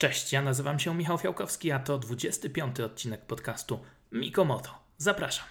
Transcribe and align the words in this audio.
Cześć, 0.00 0.32
ja 0.32 0.42
nazywam 0.42 0.78
się 0.78 0.94
Michał 0.94 1.18
Fiałkowski, 1.18 1.72
a 1.72 1.78
to 1.78 1.98
25 1.98 2.80
odcinek 2.80 3.26
podcastu 3.26 3.80
Mikomoto. 4.12 4.70
Zapraszam. 4.98 5.46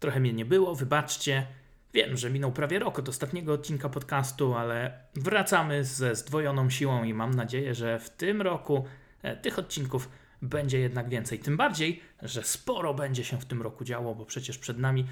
Trochę 0.00 0.20
mnie 0.20 0.32
nie 0.32 0.44
było, 0.44 0.74
wybaczcie. 0.74 1.46
Wiem, 1.94 2.16
że 2.16 2.30
minął 2.30 2.52
prawie 2.52 2.78
rok 2.78 2.98
od 2.98 3.08
ostatniego 3.08 3.52
odcinka 3.52 3.88
podcastu, 3.88 4.54
ale 4.54 4.98
wracamy 5.14 5.84
ze 5.84 6.14
zdwojoną 6.14 6.70
siłą 6.70 7.04
i 7.04 7.14
mam 7.14 7.34
nadzieję, 7.34 7.74
że 7.74 7.98
w 7.98 8.10
tym 8.10 8.42
roku 8.42 8.84
e, 9.22 9.36
tych 9.36 9.58
odcinków 9.58 10.08
będzie 10.42 10.78
jednak 10.78 11.08
więcej. 11.08 11.38
Tym 11.38 11.56
bardziej, 11.56 12.02
że 12.22 12.42
sporo 12.42 12.94
będzie 12.94 13.24
się 13.24 13.40
w 13.40 13.44
tym 13.44 13.62
roku 13.62 13.84
działo, 13.84 14.14
bo 14.14 14.26
przecież 14.26 14.58
przed 14.58 14.78
nami 14.78 15.06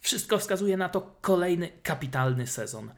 wszystko 0.00 0.38
wskazuje 0.38 0.76
na 0.76 0.88
to 0.88 1.16
kolejny 1.20 1.68
kapitalny 1.82 2.46
sezon 2.46 2.90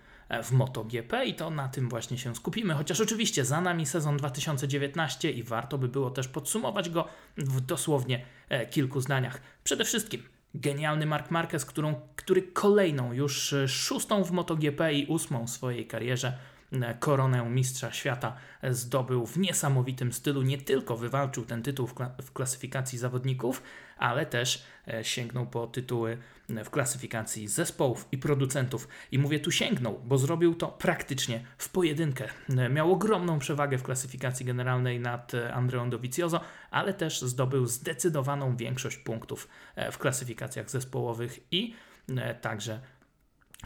w 0.42 0.52
MotoGP 0.52 1.24
i 1.26 1.34
to 1.34 1.50
na 1.50 1.68
tym 1.68 1.88
właśnie 1.88 2.18
się 2.18 2.34
skupimy. 2.34 2.74
Chociaż 2.74 3.00
oczywiście 3.00 3.44
za 3.44 3.60
nami 3.60 3.86
sezon 3.86 4.16
2019 4.16 5.30
i 5.30 5.42
warto 5.42 5.78
by 5.78 5.88
było 5.88 6.10
też 6.10 6.28
podsumować 6.28 6.90
go 6.90 7.08
w 7.36 7.60
dosłownie 7.60 8.24
e, 8.48 8.66
kilku 8.66 9.00
zdaniach. 9.00 9.40
Przede 9.64 9.84
wszystkim 9.84 10.22
genialny 10.54 11.06
Mark 11.06 11.30
Marquez, 11.30 11.64
którą, 11.64 11.94
który 12.16 12.42
kolejną 12.42 13.12
już 13.12 13.52
e, 13.52 13.68
szóstą 13.68 14.24
w 14.24 14.30
MotoGP 14.30 14.92
i 14.92 15.06
ósmą 15.06 15.46
w 15.46 15.50
swojej 15.50 15.86
karierze 15.86 16.38
e, 16.72 16.94
koronę 16.94 17.50
mistrza 17.50 17.92
świata 17.92 18.36
zdobył 18.70 19.26
w 19.26 19.38
niesamowitym 19.38 20.12
stylu. 20.12 20.42
Nie 20.42 20.58
tylko 20.58 20.96
wywalczył 20.96 21.44
ten 21.44 21.62
tytuł 21.62 21.86
w 22.22 22.32
klasyfikacji 22.32 22.98
zawodników, 22.98 23.62
ale 23.98 24.26
też 24.26 24.62
sięgnął 25.02 25.46
po 25.46 25.66
tytuły 25.66 26.18
w 26.48 26.70
klasyfikacji 26.70 27.48
zespołów 27.48 28.08
i 28.12 28.18
producentów. 28.18 28.88
I 29.12 29.18
mówię 29.18 29.40
tu 29.40 29.50
sięgnął, 29.50 30.00
bo 30.04 30.18
zrobił 30.18 30.54
to 30.54 30.68
praktycznie 30.68 31.44
w 31.58 31.68
pojedynkę. 31.68 32.28
Miał 32.70 32.92
ogromną 32.92 33.38
przewagę 33.38 33.78
w 33.78 33.82
klasyfikacji 33.82 34.46
generalnej 34.46 35.00
nad 35.00 35.32
Andreą 35.52 35.90
Dovizioso, 35.90 36.40
ale 36.70 36.94
też 36.94 37.22
zdobył 37.22 37.66
zdecydowaną 37.66 38.56
większość 38.56 38.96
punktów 38.96 39.48
e, 39.76 39.92
w 39.92 39.98
klasyfikacjach 39.98 40.70
zespołowych 40.70 41.40
i 41.50 41.74
e, 42.08 42.34
także 42.34 42.80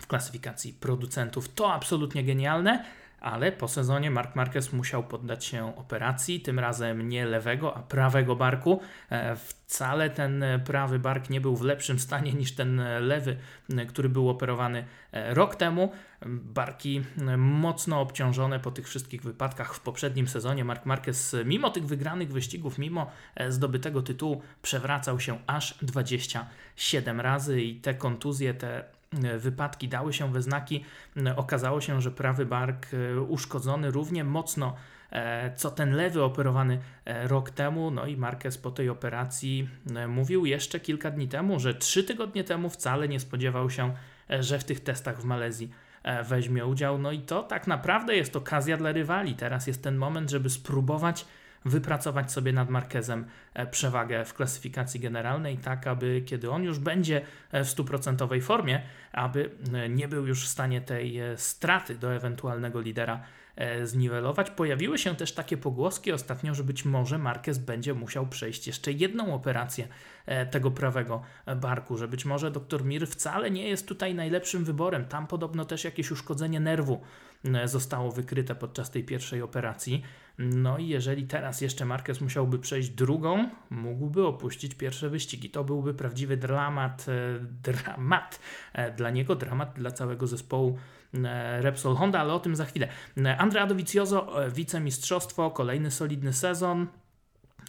w 0.01 0.07
klasyfikacji 0.07 0.73
producentów. 0.73 1.55
To 1.55 1.73
absolutnie 1.73 2.25
genialne 2.25 2.85
ale 3.23 3.53
po 3.53 3.69
sezonie 3.69 4.11
Mark 4.11 4.37
Marquez 4.37 4.73
musiał 4.73 5.05
poddać 5.05 5.45
się 5.45 5.77
operacji, 5.77 6.41
tym 6.41 6.59
razem 6.59 7.09
nie 7.09 7.27
lewego, 7.27 7.77
a 7.77 7.83
prawego 7.83 8.37
barku. 8.37 8.81
E, 9.11 9.37
wcale 9.37 10.11
ten 10.11 10.45
prawy 10.65 10.99
bark 10.99 11.31
nie 11.31 11.41
był 11.41 11.57
w 11.57 11.63
lepszym 11.63 11.99
stanie 11.99 12.33
niż 12.33 12.55
ten 12.55 12.83
lewy, 13.01 13.37
który 13.89 14.09
był 14.09 14.29
operowany 14.29 14.85
e, 15.13 15.35
rok 15.35 15.57
temu. 15.57 15.93
Barki 16.27 17.03
mocno 17.37 18.01
obciążone 18.01 18.61
po 18.61 18.71
tych 18.71 18.89
wszystkich 18.89 19.23
wypadkach 19.23 19.75
w 19.75 19.81
poprzednim 19.81 20.29
sezonie. 20.29 20.65
Mark 20.65 20.87
Marquez, 20.87 21.37
mimo 21.45 21.71
tych 21.71 21.87
wygranych 21.87 22.33
wyścigów, 22.33 22.79
mimo 22.79 23.11
e, 23.35 23.53
zdobytego 23.53 24.03
tytułu, 24.03 24.43
przewracał 24.63 25.21
się 25.21 25.39
aż 25.47 25.79
27 25.83 27.21
razy 27.21 27.63
i 27.63 27.81
te 27.81 27.95
kontuzje, 27.95 28.55
te 28.55 28.85
wypadki 29.39 29.89
dały 29.89 30.13
się 30.13 30.33
we 30.33 30.43
znaki. 30.43 30.85
Okazało 31.37 31.81
się, 31.81 32.03
że 32.03 32.11
prawy 32.11 32.47
bark 32.47 32.87
e, 32.95 33.21
uszkodzony 33.21 33.91
równie 33.91 34.25
mocno 34.25 34.75
e, 35.11 35.55
co 35.57 35.71
ten 35.71 35.93
lewy 35.93 36.23
operowany 36.23 36.79
e, 37.05 37.29
rok 37.29 37.51
temu. 37.51 37.91
No 37.91 38.07
i 38.07 38.17
Marquez 38.17 38.59
po 38.59 38.71
tej 38.71 38.89
operacji 38.89 39.69
mówił 40.09 40.47
jeszcze 40.47 40.81
kilka 40.81 41.11
dni 41.11 41.29
temu, 41.29 41.61
że 41.61 41.75
trzy 41.75 42.05
tygodnie 42.05 42.45
temu 42.45 42.71
wcale 42.71 43.09
nie 43.09 43.21
spodziewał 43.21 43.71
się, 43.71 43.95
że 44.41 44.59
w 44.59 44.65
tych 44.65 44.81
testach 44.81 45.21
w 45.21 45.25
Malezji 45.25 45.71
weźmie 46.25 46.67
udział. 46.67 46.99
No 46.99 47.13
i 47.13 47.19
to 47.19 47.43
tak 47.43 47.67
naprawdę 47.67 48.17
jest 48.17 48.37
okazja 48.37 48.77
dla 48.77 48.93
rywali. 48.93 49.35
Teraz 49.35 49.67
jest 49.67 49.83
ten 49.83 49.97
moment, 49.97 50.31
żeby 50.31 50.51
spróbować 50.51 51.27
wypracować 51.65 52.33
sobie 52.33 52.53
nad 52.53 52.71
Marquezem 52.71 53.25
e, 53.55 53.67
przewagę 53.67 54.25
w 54.25 54.35
klasyfikacji 54.35 55.01
generalnej, 55.01 55.59
tak 55.59 55.87
aby 55.87 56.23
kiedy 56.27 56.51
on 56.51 56.63
już 56.63 56.79
będzie 56.79 57.21
e, 57.53 57.65
w 57.65 57.69
stuprocentowej 57.69 58.41
formie, 58.41 58.83
aby 59.13 59.51
e, 59.75 59.89
nie 59.89 60.09
był 60.09 60.27
już 60.27 60.45
w 60.45 60.49
stanie 60.49 60.81
tej 60.81 61.21
straty 61.37 61.95
do 61.95 62.15
ewentualnego 62.15 62.81
lidera 62.81 63.23
zniwelować. 63.83 64.51
Pojawiły 64.51 64.99
się 64.99 65.17
też 65.17 65.33
takie 65.33 65.57
pogłoski 65.57 66.13
ostatnio, 66.13 66.55
że 66.55 66.65
być 66.65 66.85
może 66.85 67.19
Marquez 67.19 67.59
będzie 67.59 67.95
musiał 67.95 68.27
przejść 68.27 68.67
jeszcze 68.67 68.93
jedną 68.93 69.35
operację 69.35 69.89
tego 70.51 70.71
prawego 70.71 71.23
barku, 71.57 71.97
że 71.97 72.09
być 72.09 72.25
może 72.25 72.51
dr 72.51 72.85
Mir 72.85 73.07
wcale 73.07 73.51
nie 73.51 73.69
jest 73.69 73.89
tutaj 73.89 74.15
najlepszym 74.15 74.65
wyborem. 74.65 75.05
Tam 75.05 75.27
podobno 75.27 75.65
też 75.65 75.85
jakieś 75.85 76.11
uszkodzenie 76.11 76.61
nerwu 76.61 77.01
zostało 77.65 78.13
wykryte 78.13 78.55
podczas 78.55 78.91
tej 78.91 79.05
pierwszej 79.05 79.43
operacji. 79.43 80.03
No 80.39 80.79
i 80.79 80.89
jeżeli 80.89 81.27
teraz 81.27 81.61
jeszcze 81.61 81.85
Marquez 81.85 82.21
musiałby 82.21 82.59
przejść 82.59 82.89
drugą, 82.89 83.49
mógłby 83.71 84.27
opuścić 84.27 84.75
pierwsze 84.75 85.11
wyścigi. 85.11 85.51
To 85.51 85.65
byłby 85.65 85.95
prawdziwy 85.95 86.37
dramat, 86.37 87.07
e, 87.09 87.39
dramat 87.63 88.41
e, 88.73 88.93
dla 88.93 89.11
niego, 89.11 89.35
dramat 89.35 89.73
dla 89.75 89.91
całego 89.91 90.27
zespołu 90.27 90.79
e, 91.15 91.63
Repsol 91.63 91.95
Honda, 91.97 92.21
ale 92.21 92.35
o 92.35 92.41
tym 92.41 92.57
za 92.57 92.65
chwilę. 92.65 92.89
Andrea 93.39 93.67
Dovizioso, 93.67 94.33
wicemistrzostwo, 94.55 95.51
kolejny 95.51 95.91
solidny 95.91 96.33
sezon. 96.33 96.87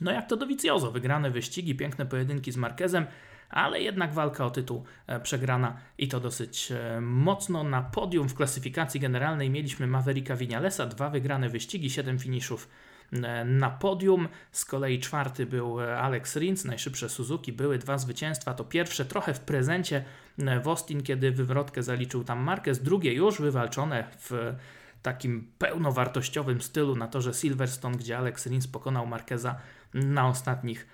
No 0.01 0.11
jak 0.11 0.29
to 0.29 0.37
Dovizioso, 0.37 0.91
wygrane 0.91 1.31
wyścigi, 1.31 1.75
piękne 1.75 2.05
pojedynki 2.05 2.51
z 2.51 2.57
Marquezem 2.57 3.05
ale 3.53 3.81
jednak 3.81 4.13
walka 4.13 4.45
o 4.45 4.51
tytuł 4.51 4.83
e, 5.07 5.19
przegrana 5.19 5.77
i 5.97 6.07
to 6.07 6.19
dosyć 6.19 6.71
e, 6.71 7.01
mocno. 7.01 7.63
Na 7.63 7.81
podium 7.81 8.29
w 8.29 8.35
klasyfikacji 8.35 8.99
generalnej 8.99 9.49
mieliśmy 9.49 9.87
Mavericka 9.87 10.35
Vinalesa, 10.35 10.85
dwa 10.85 11.09
wygrane 11.09 11.49
wyścigi, 11.49 11.89
siedem 11.89 12.19
finiszów 12.19 12.69
e, 13.11 13.45
na 13.45 13.69
podium. 13.69 14.27
Z 14.51 14.65
kolei 14.65 14.99
czwarty 14.99 15.45
był 15.45 15.79
Alex 15.79 16.35
Rins, 16.35 16.65
najszybsze 16.65 17.09
Suzuki. 17.09 17.53
Były 17.53 17.77
dwa 17.77 17.97
zwycięstwa. 17.97 18.53
To 18.53 18.63
pierwsze 18.63 19.05
trochę 19.05 19.33
w 19.33 19.39
prezencie 19.39 20.03
w 20.37 20.67
Austin, 20.67 21.03
kiedy 21.03 21.31
wywrotkę 21.31 21.83
zaliczył 21.83 22.23
tam 22.23 22.39
Marquez. 22.39 22.83
Drugie 22.83 23.13
już 23.13 23.41
wywalczone 23.41 24.03
w 24.19 24.55
takim 25.01 25.51
pełnowartościowym 25.57 26.61
stylu 26.61 26.95
na 26.95 27.07
torze 27.07 27.33
Silverstone, 27.33 27.97
gdzie 27.97 28.17
Alex 28.17 28.45
Rins 28.45 28.67
pokonał 28.67 29.07
Marqueza 29.07 29.55
na 29.93 30.27
ostatnich 30.27 30.87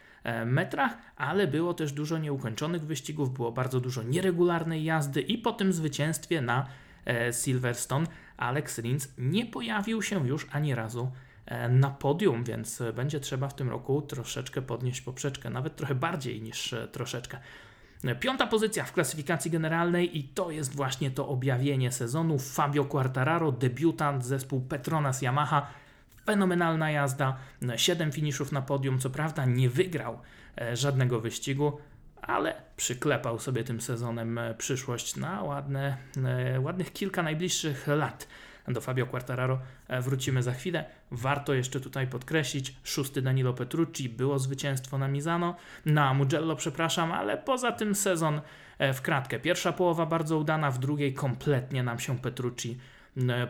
metrach, 0.45 0.97
ale 1.15 1.47
było 1.47 1.73
też 1.73 1.91
dużo 1.91 2.17
nieukończonych 2.17 2.85
wyścigów, 2.85 3.33
było 3.33 3.51
bardzo 3.51 3.79
dużo 3.79 4.03
nieregularnej 4.03 4.83
jazdy 4.83 5.21
i 5.21 5.37
po 5.37 5.51
tym 5.51 5.73
zwycięstwie 5.73 6.41
na 6.41 6.65
e, 7.05 7.33
Silverstone 7.33 8.07
Alex 8.37 8.79
Rins 8.79 9.13
nie 9.17 9.45
pojawił 9.45 10.01
się 10.01 10.27
już 10.27 10.47
ani 10.51 10.75
razu 10.75 11.11
e, 11.45 11.69
na 11.69 11.89
podium, 11.89 12.43
więc 12.43 12.83
będzie 12.95 13.19
trzeba 13.19 13.47
w 13.47 13.55
tym 13.55 13.69
roku 13.69 14.01
troszeczkę 14.01 14.61
podnieść 14.61 15.01
poprzeczkę, 15.01 15.49
nawet 15.49 15.75
trochę 15.75 15.95
bardziej 15.95 16.41
niż 16.41 16.75
troszeczkę. 16.91 17.37
Piąta 18.19 18.47
pozycja 18.47 18.83
w 18.83 18.93
klasyfikacji 18.93 19.51
generalnej 19.51 20.17
i 20.17 20.23
to 20.23 20.51
jest 20.51 20.75
właśnie 20.75 21.11
to 21.11 21.27
objawienie 21.27 21.91
sezonu. 21.91 22.39
Fabio 22.39 22.85
Quartararo, 22.85 23.51
debiutant 23.51 24.25
zespół 24.25 24.61
Petronas 24.61 25.21
Yamaha, 25.21 25.67
Fenomenalna 26.29 26.91
jazda, 26.91 27.37
7 27.75 28.11
finiszów 28.11 28.51
na 28.51 28.61
podium. 28.61 28.99
Co 28.99 29.09
prawda 29.09 29.45
nie 29.45 29.69
wygrał 29.69 30.19
e, 30.61 30.75
żadnego 30.75 31.19
wyścigu, 31.19 31.77
ale 32.21 32.61
przyklepał 32.77 33.39
sobie 33.39 33.63
tym 33.63 33.81
sezonem 33.81 34.37
e, 34.37 34.53
przyszłość 34.53 35.15
na 35.15 35.43
ładne, 35.43 35.97
e, 36.53 36.59
ładnych 36.59 36.93
kilka 36.93 37.23
najbliższych 37.23 37.87
lat. 37.87 38.27
Do 38.67 38.81
Fabio 38.81 39.05
Quartararo 39.05 39.59
wrócimy 40.01 40.43
za 40.43 40.53
chwilę. 40.53 40.85
Warto 41.11 41.53
jeszcze 41.53 41.79
tutaj 41.79 42.07
podkreślić, 42.07 42.75
szósty 42.83 43.21
Danilo 43.21 43.53
Petrucci, 43.53 44.09
było 44.09 44.39
zwycięstwo 44.39 44.97
na 44.97 45.07
Mizano, 45.07 45.55
na 45.85 46.13
Mugello 46.13 46.55
przepraszam, 46.55 47.11
ale 47.11 47.37
poza 47.37 47.71
tym 47.71 47.95
sezon 47.95 48.41
w 48.93 49.01
kratkę. 49.01 49.39
Pierwsza 49.39 49.73
połowa 49.73 50.05
bardzo 50.05 50.37
udana, 50.37 50.71
w 50.71 50.79
drugiej 50.79 51.13
kompletnie 51.13 51.83
nam 51.83 51.99
się 51.99 52.17
Petrucci 52.17 52.77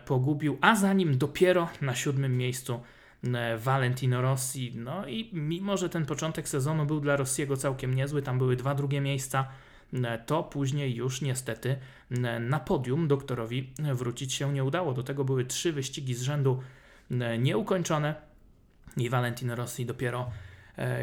pogubił, 0.06 0.58
a 0.62 0.76
za 0.76 0.94
nim 0.94 1.18
dopiero 1.18 1.70
na 1.82 1.96
siódmym 1.96 2.38
miejscu 2.38 2.80
e, 3.24 3.58
Valentino 3.58 4.22
Rossi. 4.22 4.74
No 4.76 5.08
i 5.08 5.30
mimo, 5.34 5.78
że 5.78 5.90
ten 5.90 6.06
początek 6.06 6.50
sezonu 6.50 6.86
był 6.86 7.00
dla 7.00 7.16
Rossiego 7.16 7.58
całkiem 7.58 7.94
niezły, 7.94 8.22
tam 8.22 8.38
były 8.38 8.56
dwa 8.56 8.76
drugie 8.76 9.02
miejsca, 9.02 9.48
e, 9.94 10.18
to 10.18 10.44
później 10.44 10.96
już 10.96 11.22
niestety 11.22 11.78
na 12.40 12.60
podium 12.60 13.08
doktorowi 13.08 13.74
wrócić 13.94 14.34
się 14.34 14.54
nie 14.54 14.64
udało. 14.64 14.94
Do 14.94 15.04
tego 15.04 15.24
były 15.26 15.46
trzy 15.46 15.74
wyścigi 15.74 16.14
z 16.14 16.22
rzędu 16.22 16.62
nieukończone 17.40 18.16
i 18.98 19.10
Valentino 19.10 19.56
Rossi 19.56 19.86
dopiero 19.86 20.32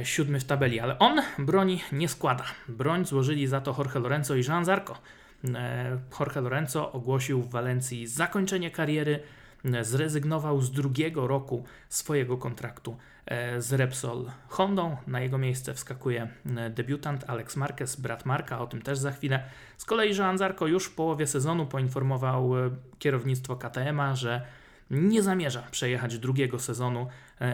siódmy 0.03 0.41
w 0.41 0.45
tabeli, 0.45 0.81
ale 0.81 0.99
on 0.99 1.23
broni 1.39 1.81
nie 1.93 2.09
składa. 2.09 2.45
Broń 2.69 3.05
złożyli 3.05 3.47
za 3.47 3.61
to 3.61 3.75
Jorge 3.79 4.01
Lorenzo 4.01 4.35
i 4.35 4.45
Jean 4.45 4.65
Zarco. 4.65 4.97
E, 5.45 5.99
Jorge 6.21 6.41
Lorenzo 6.41 6.93
ogłosił 6.93 7.43
w 7.43 7.51
Walencji 7.51 8.07
zakończenie 8.07 8.71
kariery, 8.71 9.21
e, 9.65 9.85
zrezygnował 9.85 10.61
z 10.61 10.71
drugiego 10.73 11.27
roku 11.27 11.65
swojego 11.89 12.37
kontraktu 12.37 12.97
e, 13.27 13.61
z 13.63 13.73
Repsol 13.73 14.31
Hondą. 14.49 14.97
Na 15.07 15.21
jego 15.21 15.39
miejsce 15.39 15.75
wskakuje 15.75 16.29
debiutant 16.71 17.25
Alex 17.31 17.57
Marquez, 17.57 17.97
brat 17.97 18.27
Marka, 18.27 18.61
o 18.61 18.67
tym 18.67 18.83
też 18.83 18.99
za 18.99 19.13
chwilę. 19.13 19.43
Z 19.77 19.85
kolei 19.85 20.17
Joan 20.17 20.39
Zarco 20.39 20.67
już 20.67 20.87
w 20.87 20.95
połowie 20.95 21.27
sezonu 21.27 21.67
poinformował 21.67 22.51
kierownictwo 22.99 23.57
KTM-a, 23.57 24.15
że 24.15 24.43
nie 24.91 25.23
zamierza 25.23 25.63
przejechać 25.71 26.19
drugiego 26.19 26.59
sezonu 26.59 27.07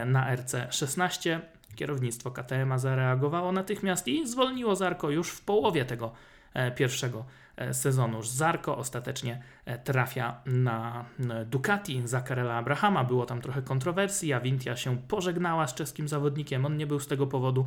na 0.06 0.37
RC16. 0.37 1.40
Kierownictwo 1.75 2.31
KTM 2.31 2.78
zareagowało 2.78 3.52
natychmiast 3.52 4.08
i 4.08 4.28
zwolniło 4.28 4.76
Zarko 4.76 5.11
już 5.11 5.31
w 5.31 5.40
połowie 5.40 5.85
tego 5.85 6.12
pierwszego 6.76 7.25
sezonu. 7.72 8.22
Zarko 8.22 8.76
ostatecznie 8.76 9.43
trafia 9.84 10.40
na 10.46 11.04
Ducati 11.46 12.02
za 12.04 12.20
Karela 12.20 12.54
Abrahama. 12.54 13.04
Było 13.04 13.26
tam 13.26 13.40
trochę 13.40 13.62
kontrowersji, 13.62 14.32
a 14.32 14.40
Vintia 14.40 14.76
się 14.76 14.99
pożegnała 14.99 15.66
z 15.66 15.75
czeskim 15.75 16.08
zawodnikiem. 16.08 16.66
On 16.66 16.76
nie 16.76 16.87
był 16.87 17.00
z 17.00 17.06
tego 17.06 17.26
powodu 17.26 17.66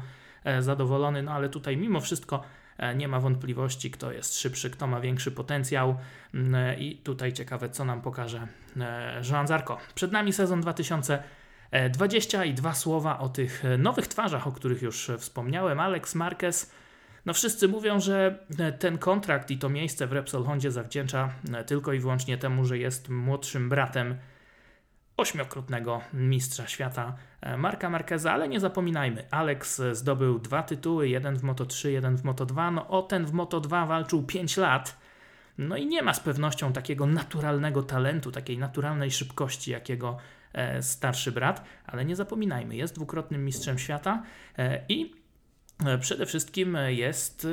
zadowolony, 0.59 1.23
no 1.23 1.31
ale 1.31 1.49
tutaj 1.49 1.77
mimo 1.77 2.01
wszystko 2.01 2.43
E, 2.77 2.95
nie 2.95 3.07
ma 3.07 3.19
wątpliwości, 3.19 3.91
kto 3.91 4.11
jest 4.11 4.39
szybszy, 4.39 4.69
kto 4.69 4.87
ma 4.87 4.99
większy 4.99 5.31
potencjał 5.31 5.95
mm, 6.33 6.79
i 6.79 6.95
tutaj 6.95 7.33
ciekawe, 7.33 7.69
co 7.69 7.85
nam 7.85 8.01
pokaże 8.01 8.47
e, 8.77 9.21
Jean 9.31 9.47
Zarco. 9.47 9.77
Przed 9.95 10.11
nami 10.11 10.33
sezon 10.33 10.61
2020 10.61 12.45
i 12.45 12.53
dwa 12.53 12.73
słowa 12.73 13.19
o 13.19 13.29
tych 13.29 13.63
nowych 13.77 14.07
twarzach, 14.07 14.47
o 14.47 14.51
których 14.51 14.81
już 14.81 15.11
wspomniałem. 15.17 15.79
Alex 15.79 16.15
Marquez. 16.15 16.71
No 17.25 17.33
wszyscy 17.33 17.67
mówią, 17.67 17.99
że 17.99 18.45
ten 18.79 18.97
kontrakt 18.97 19.51
i 19.51 19.57
to 19.57 19.69
miejsce 19.69 20.07
w 20.07 20.13
Repsol 20.13 20.43
Hondzie 20.43 20.71
zawdzięcza 20.71 21.29
tylko 21.65 21.93
i 21.93 21.99
wyłącznie 21.99 22.37
temu, 22.37 22.65
że 22.65 22.77
jest 22.77 23.09
młodszym 23.09 23.69
bratem 23.69 24.17
ośmiokrotnego 25.17 26.01
mistrza 26.13 26.67
świata 26.67 27.15
e, 27.41 27.57
Marka 27.57 27.89
Marqueza, 27.89 28.33
ale 28.33 28.47
nie 28.47 28.59
zapominajmy, 28.59 29.25
Alex 29.31 29.81
zdobył 29.91 30.39
dwa 30.39 30.63
tytuły, 30.63 31.09
jeden 31.09 31.37
w 31.37 31.43
Moto3, 31.43 31.87
jeden 31.87 32.17
w 32.17 32.23
Moto2, 32.23 32.73
no 32.73 32.87
o 32.87 33.01
ten 33.01 33.25
w 33.25 33.33
Moto2 33.33 33.87
walczył 33.87 34.23
5 34.23 34.57
lat, 34.57 34.97
no 35.57 35.77
i 35.77 35.87
nie 35.87 36.01
ma 36.01 36.13
z 36.13 36.19
pewnością 36.19 36.73
takiego 36.73 37.05
naturalnego 37.05 37.83
talentu, 37.83 38.31
takiej 38.31 38.57
naturalnej 38.57 39.11
szybkości, 39.11 39.71
jakiego 39.71 40.17
e, 40.53 40.81
starszy 40.81 41.31
brat, 41.31 41.63
ale 41.85 42.05
nie 42.05 42.15
zapominajmy, 42.15 42.75
jest 42.75 42.95
dwukrotnym 42.95 43.45
mistrzem 43.45 43.79
świata 43.79 44.23
e, 44.57 44.81
i 44.89 45.24
przede 45.99 46.25
wszystkim 46.25 46.77
jest 46.87 47.47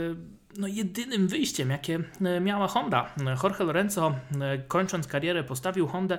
no, 0.57 0.67
jedynym 0.67 1.29
wyjściem, 1.29 1.71
jakie 1.71 1.99
miała 2.41 2.69
Honda. 2.69 3.15
Jorge 3.43 3.65
Lorenzo, 3.65 4.15
kończąc 4.69 5.07
karierę, 5.07 5.45
postawił 5.45 5.89
Hondę 5.89 6.19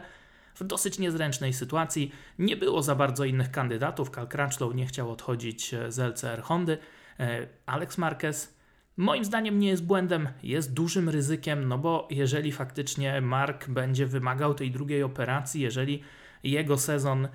w 0.55 0.63
dosyć 0.63 0.99
niezręcznej 0.99 1.53
sytuacji. 1.53 2.11
Nie 2.39 2.57
było 2.57 2.81
za 2.81 2.95
bardzo 2.95 3.25
innych 3.25 3.51
kandydatów. 3.51 4.09
Cal 4.09 4.27
Crutchlow 4.27 4.75
nie 4.75 4.85
chciał 4.85 5.11
odchodzić 5.11 5.73
e, 5.73 5.91
z 5.91 5.99
LCR 5.99 6.41
Hondy. 6.41 6.77
E, 7.19 7.47
Alex 7.65 7.97
Marquez 7.97 8.57
moim 8.97 9.25
zdaniem 9.25 9.59
nie 9.59 9.67
jest 9.67 9.85
błędem, 9.85 10.29
jest 10.43 10.73
dużym 10.73 11.09
ryzykiem, 11.09 11.67
no 11.67 11.77
bo 11.77 12.07
jeżeli 12.11 12.51
faktycznie 12.51 13.21
Mark 13.21 13.67
będzie 13.69 14.05
wymagał 14.05 14.53
tej 14.53 14.71
drugiej 14.71 15.03
operacji, 15.03 15.61
jeżeli 15.61 16.03
jego 16.43 16.77
sezon 16.77 17.25
e, 17.25 17.29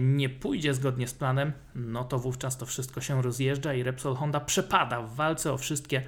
nie 0.00 0.28
pójdzie 0.28 0.74
zgodnie 0.74 1.08
z 1.08 1.14
planem, 1.14 1.52
no 1.74 2.04
to 2.04 2.18
wówczas 2.18 2.58
to 2.58 2.66
wszystko 2.66 3.00
się 3.00 3.22
rozjeżdża 3.22 3.74
i 3.74 3.82
Repsol 3.82 4.14
Honda 4.14 4.40
przepada 4.40 5.02
w 5.02 5.14
walce 5.14 5.52
o 5.52 5.58
wszystkie 5.58 6.02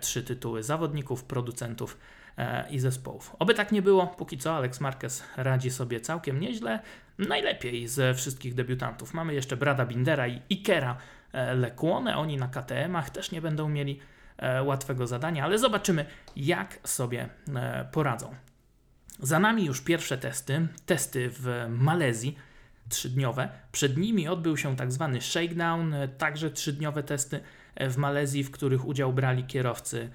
trzy 0.00 0.22
tytuły 0.22 0.62
zawodników, 0.62 1.24
producentów 1.24 1.98
E, 2.38 2.64
i 2.70 2.78
zespołów. 2.78 3.36
Oby 3.38 3.54
tak 3.54 3.72
nie 3.72 3.82
było, 3.82 4.06
póki 4.06 4.38
co 4.38 4.56
Alex 4.56 4.80
Marquez 4.80 5.24
radzi 5.36 5.70
sobie 5.70 6.00
całkiem 6.00 6.40
nieźle, 6.40 6.80
najlepiej 7.18 7.88
ze 7.88 8.14
wszystkich 8.14 8.54
debiutantów. 8.54 9.14
Mamy 9.14 9.34
jeszcze 9.34 9.56
Brada 9.56 9.86
Bindera 9.86 10.28
i 10.28 10.42
Ikera 10.50 10.96
e, 11.32 11.54
Lecłone, 11.54 12.16
oni 12.16 12.36
na 12.36 12.48
KTM-ach 12.48 13.10
też 13.10 13.30
nie 13.30 13.40
będą 13.40 13.68
mieli 13.68 14.00
e, 14.36 14.62
łatwego 14.62 15.06
zadania, 15.06 15.44
ale 15.44 15.58
zobaczymy 15.58 16.06
jak 16.36 16.78
sobie 16.84 17.28
poradzą. 17.92 18.34
Za 19.18 19.38
nami 19.38 19.64
już 19.64 19.80
pierwsze 19.80 20.18
testy, 20.18 20.68
testy 20.86 21.30
w 21.32 21.66
Malezji, 21.68 22.36
trzydniowe. 22.88 23.48
Przed 23.72 23.96
nimi 23.96 24.28
odbył 24.28 24.56
się 24.56 24.76
tak 24.76 24.92
zwany 24.92 25.20
shakedown, 25.20 25.94
także 26.18 26.50
trzydniowe 26.50 27.02
testy 27.02 27.40
w 27.76 27.96
Malezji, 27.96 28.44
w 28.44 28.50
których 28.50 28.86
udział 28.86 29.12
brali 29.12 29.44
kierowcy 29.44 30.10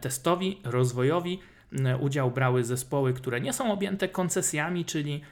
testowi, 0.00 0.60
rozwojowi. 0.64 1.38
Udział 2.00 2.30
brały 2.30 2.64
zespoły, 2.64 3.12
które 3.12 3.40
nie 3.40 3.52
są 3.52 3.72
objęte 3.72 4.08
koncesjami, 4.08 4.84
czyli 4.84 5.22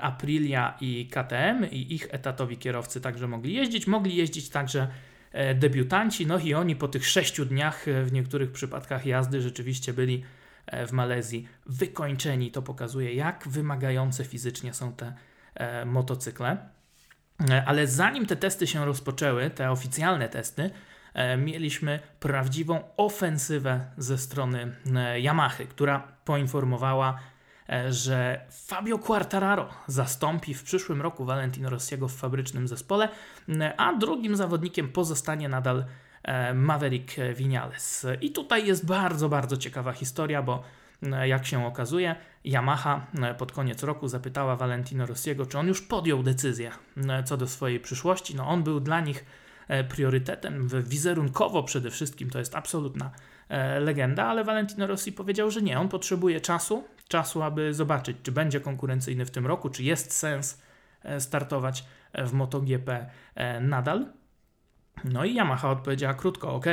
Aprilia 0.00 0.76
i 0.80 1.06
KTM 1.06 1.70
i 1.70 1.94
ich 1.94 2.06
etatowi 2.10 2.56
kierowcy 2.56 3.00
także 3.00 3.28
mogli 3.28 3.54
jeździć. 3.54 3.86
Mogli 3.86 4.16
jeździć 4.16 4.48
także 4.48 4.88
e, 5.32 5.54
debiutanci, 5.54 6.26
no 6.26 6.38
i 6.38 6.54
oni 6.54 6.76
po 6.76 6.88
tych 6.88 7.06
sześciu 7.06 7.44
dniach 7.44 7.88
e, 7.88 8.04
w 8.04 8.12
niektórych 8.12 8.52
przypadkach 8.52 9.06
jazdy 9.06 9.42
rzeczywiście 9.42 9.92
byli 9.92 10.24
e, 10.66 10.86
w 10.86 10.92
Malezji 10.92 11.48
wykończeni. 11.66 12.50
To 12.50 12.62
pokazuje, 12.62 13.14
jak 13.14 13.48
wymagające 13.48 14.24
fizycznie 14.24 14.74
są 14.74 14.92
te 14.92 15.14
motocykle. 15.86 16.56
Ale 17.66 17.86
zanim 17.86 18.26
te 18.26 18.36
testy 18.36 18.66
się 18.66 18.84
rozpoczęły, 18.84 19.50
te 19.50 19.70
oficjalne 19.70 20.28
testy, 20.28 20.70
E, 21.18 21.36
mieliśmy 21.36 22.00
prawdziwą 22.20 22.80
ofensywę 22.96 23.80
ze 23.96 24.18
strony 24.18 24.76
e, 24.96 25.20
Yamahy, 25.20 25.66
która 25.66 26.08
poinformowała, 26.24 27.18
e, 27.68 27.92
że 27.92 28.40
Fabio 28.50 28.98
Quartararo 28.98 29.68
zastąpi 29.86 30.54
w 30.54 30.62
przyszłym 30.62 31.02
roku 31.02 31.24
Valentino 31.24 31.70
Rossiego 31.70 32.08
w 32.08 32.16
fabrycznym 32.16 32.68
zespole, 32.68 33.08
a 33.76 33.92
drugim 33.92 34.36
zawodnikiem 34.36 34.88
pozostanie 34.88 35.48
nadal 35.48 35.84
Maverick 36.54 37.16
Vinales. 37.34 38.06
I 38.20 38.32
tutaj 38.32 38.66
jest 38.66 38.86
bardzo, 38.86 39.28
bardzo 39.28 39.56
ciekawa 39.56 39.92
historia, 39.92 40.42
bo 40.42 40.62
jak 41.26 41.46
się 41.46 41.66
okazuje, 41.66 42.16
Yamaha 42.44 43.06
pod 43.38 43.52
koniec 43.52 43.82
roku 43.82 44.08
zapytała 44.08 44.56
Valentino 44.56 45.06
Rossiego, 45.06 45.46
czy 45.46 45.58
on 45.58 45.68
już 45.68 45.82
podjął 45.82 46.22
decyzję 46.22 46.70
co 47.24 47.36
do 47.36 47.46
swojej 47.46 47.80
przyszłości. 47.80 48.36
No 48.36 48.48
on 48.48 48.62
był 48.62 48.80
dla 48.80 49.00
nich 49.00 49.24
E, 49.68 49.84
priorytetem, 49.84 50.68
wizerunkowo 50.82 51.62
przede 51.62 51.90
wszystkim 51.90 52.30
to 52.30 52.38
jest 52.38 52.54
absolutna 52.54 53.10
e, 53.48 53.80
legenda, 53.80 54.26
ale 54.26 54.44
Valentino 54.44 54.86
Rossi 54.86 55.12
powiedział, 55.12 55.50
że 55.50 55.62
nie, 55.62 55.80
on 55.80 55.88
potrzebuje 55.88 56.40
czasu, 56.40 56.84
czasu, 57.08 57.42
aby 57.42 57.74
zobaczyć, 57.74 58.16
czy 58.22 58.32
będzie 58.32 58.60
konkurencyjny 58.60 59.26
w 59.26 59.30
tym 59.30 59.46
roku, 59.46 59.68
czy 59.68 59.82
jest 59.82 60.12
sens 60.12 60.62
e, 61.02 61.20
startować 61.20 61.84
w 62.14 62.32
MotoGP 62.32 63.10
nadal. 63.60 64.06
No 65.04 65.24
i 65.24 65.34
Yamaha 65.34 65.70
odpowiedziała 65.70 66.14
krótko, 66.14 66.54
ok, 66.54 66.66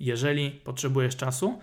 jeżeli 0.00 0.50
potrzebujesz 0.50 1.16
czasu, 1.16 1.60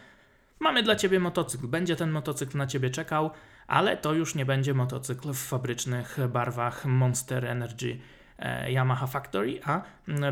mamy 0.64 0.84
dla 0.84 0.96
ciebie 0.96 1.20
motocykl, 1.20 1.68
będzie 1.68 1.96
ten 1.96 2.12
motocykl 2.12 2.58
na 2.58 2.68
ciebie 2.68 2.90
czekał, 2.90 3.32
ale 3.68 3.98
to 3.98 4.14
już 4.14 4.36
nie 4.36 4.46
będzie 4.46 4.74
motocykl 4.74 5.34
w 5.34 5.40
fabrycznych 5.40 6.18
barwach 6.30 6.86
Monster 6.86 7.46
Energy 7.46 7.98
E, 8.40 8.72
Yamaha 8.72 9.08
Factory, 9.08 9.60
a 9.66 9.82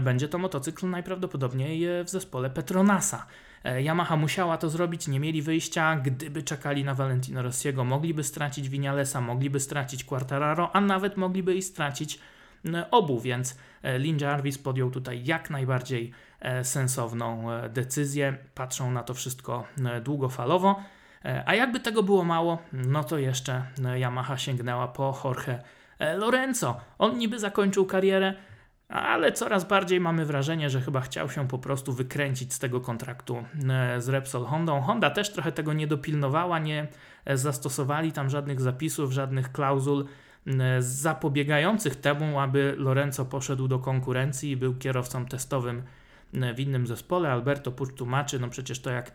będzie 0.02 0.28
to 0.28 0.38
motocykl 0.38 0.90
najprawdopodobniej 0.90 1.86
e, 1.86 2.04
w 2.04 2.10
zespole 2.10 2.50
Petronasa. 2.50 3.26
E, 3.64 3.82
Yamaha 3.82 4.18
musiała 4.18 4.58
to 4.58 4.70
zrobić, 4.70 5.08
nie 5.08 5.20
mieli 5.20 5.42
wyjścia, 5.42 5.96
gdyby 5.96 6.44
czekali 6.44 6.84
na 6.84 6.94
Valentino 6.94 7.42
Rossiego, 7.42 7.84
mogliby 7.84 8.24
stracić 8.24 8.70
Vinalesa, 8.70 9.22
mogliby 9.22 9.60
stracić 9.60 10.04
Quartararo, 10.04 10.76
a 10.76 10.82
nawet 10.82 11.18
mogliby 11.18 11.56
i 11.56 11.62
stracić 11.62 12.20
obu, 12.92 13.20
więc 13.20 13.58
Lin 13.98 14.18
Jarvis 14.20 14.58
podjął 14.58 14.92
tutaj 14.92 15.26
jak 15.26 15.50
najbardziej 15.50 16.12
sensowną 16.64 17.48
decyzję, 17.70 18.38
patrzą 18.56 18.92
na 18.92 19.04
to 19.04 19.14
wszystko 19.14 19.64
długofalowo, 20.04 20.84
a 21.46 21.56
jakby 21.56 21.80
tego 21.80 22.04
było 22.04 22.24
mało, 22.24 22.58
no 22.74 23.04
to 23.04 23.18
jeszcze 23.18 23.64
Yamaha 23.98 24.38
sięgnęła 24.38 24.88
po 24.88 25.22
Jorge 25.24 25.60
E, 26.02 26.18
Lorenzo. 26.18 26.82
On 27.00 27.18
niby 27.18 27.40
zakończył 27.40 27.86
karierę, 27.86 28.34
ale 28.90 29.32
coraz 29.32 29.66
bardziej 29.66 30.00
mamy 30.00 30.26
wrażenie, 30.26 30.70
że 30.70 30.82
chyba 30.82 31.02
chciał 31.02 31.30
się 31.30 31.48
po 31.48 31.60
prostu 31.60 31.94
wykręcić 31.94 32.54
z 32.54 32.60
tego 32.60 32.82
kontraktu 32.82 33.44
e, 33.70 34.02
z 34.02 34.10
Repsol 34.10 34.46
Hondą. 34.46 34.82
Honda 34.82 35.10
też 35.10 35.34
trochę 35.34 35.52
tego 35.52 35.74
nie 35.74 35.88
dopilnowała, 35.88 36.60
nie 36.60 36.88
e, 37.26 37.38
zastosowali 37.38 38.12
tam 38.12 38.30
żadnych 38.30 38.62
zapisów, 38.62 39.12
żadnych 39.12 39.52
klauzul 39.52 40.06
zapobiegających 40.80 41.96
temu, 41.96 42.40
aby 42.40 42.76
Lorenzo 42.78 43.26
poszedł 43.26 43.68
do 43.68 43.80
konkurencji 43.80 44.52
i 44.52 44.58
był 44.58 44.76
kierowcą 44.76 45.26
testowym 45.26 45.84
w 46.34 46.60
innym 46.60 46.88
zespole. 46.88 47.32
Alberto 47.32 47.72
Pucz 47.72 47.94
tłumaczy, 47.94 48.40
no 48.40 48.50
przecież 48.50 48.80
to 48.80 48.90
jak 48.90 49.12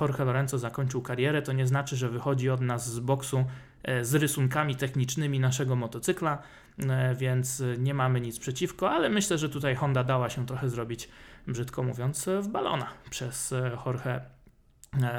Jorge 0.00 0.24
Lorenzo 0.24 0.58
zakończył 0.58 1.02
karierę, 1.02 1.42
to 1.42 1.52
nie 1.52 1.66
znaczy, 1.66 1.96
że 1.96 2.08
wychodzi 2.08 2.50
od 2.50 2.60
nas 2.60 2.92
z 2.92 3.00
boksu 3.00 3.44
E, 3.86 4.04
z 4.04 4.14
rysunkami 4.14 4.76
technicznymi 4.76 5.40
naszego 5.40 5.76
motocykla, 5.76 6.38
e, 6.78 7.14
więc 7.14 7.62
nie 7.78 7.94
mamy 7.94 8.20
nic 8.20 8.38
przeciwko, 8.38 8.90
ale 8.90 9.08
myślę, 9.08 9.38
że 9.38 9.48
tutaj 9.48 9.74
Honda 9.74 10.04
dała 10.04 10.30
się 10.30 10.46
trochę 10.46 10.68
zrobić, 10.68 11.08
brzydko 11.46 11.82
mówiąc, 11.82 12.28
w 12.40 12.48
balona 12.48 12.86
przez 13.10 13.52
e, 13.52 13.78
Jorge 13.86 14.20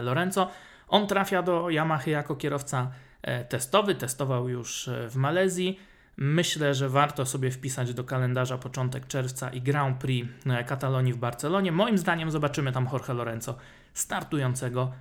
Lorenzo. 0.02 0.52
On 0.88 1.08
trafia 1.08 1.44
do 1.44 1.70
Yamaha 1.70 2.10
jako 2.12 2.36
kierowca 2.36 2.92
testowy, 3.50 3.96
testował 3.96 4.50
już 4.50 4.90
w 5.10 5.16
Malezji. 5.16 5.80
Myślę, 6.18 6.74
że 6.74 6.90
warto 6.90 7.26
sobie 7.26 7.52
wpisać 7.52 7.94
do 7.94 8.04
kalendarza 8.04 8.58
początek 8.58 9.08
czerwca 9.08 9.50
i 9.50 9.62
Grand 9.62 9.98
Prix 9.98 10.30
Katalonii 10.68 11.14
w 11.14 11.18
Barcelonie. 11.18 11.72
Moim 11.72 11.98
zdaniem 11.98 12.32
zobaczymy 12.32 12.72
tam 12.72 12.90
Jorge 12.94 13.14
Lorenzo 13.14 13.58
startującego 13.94 14.92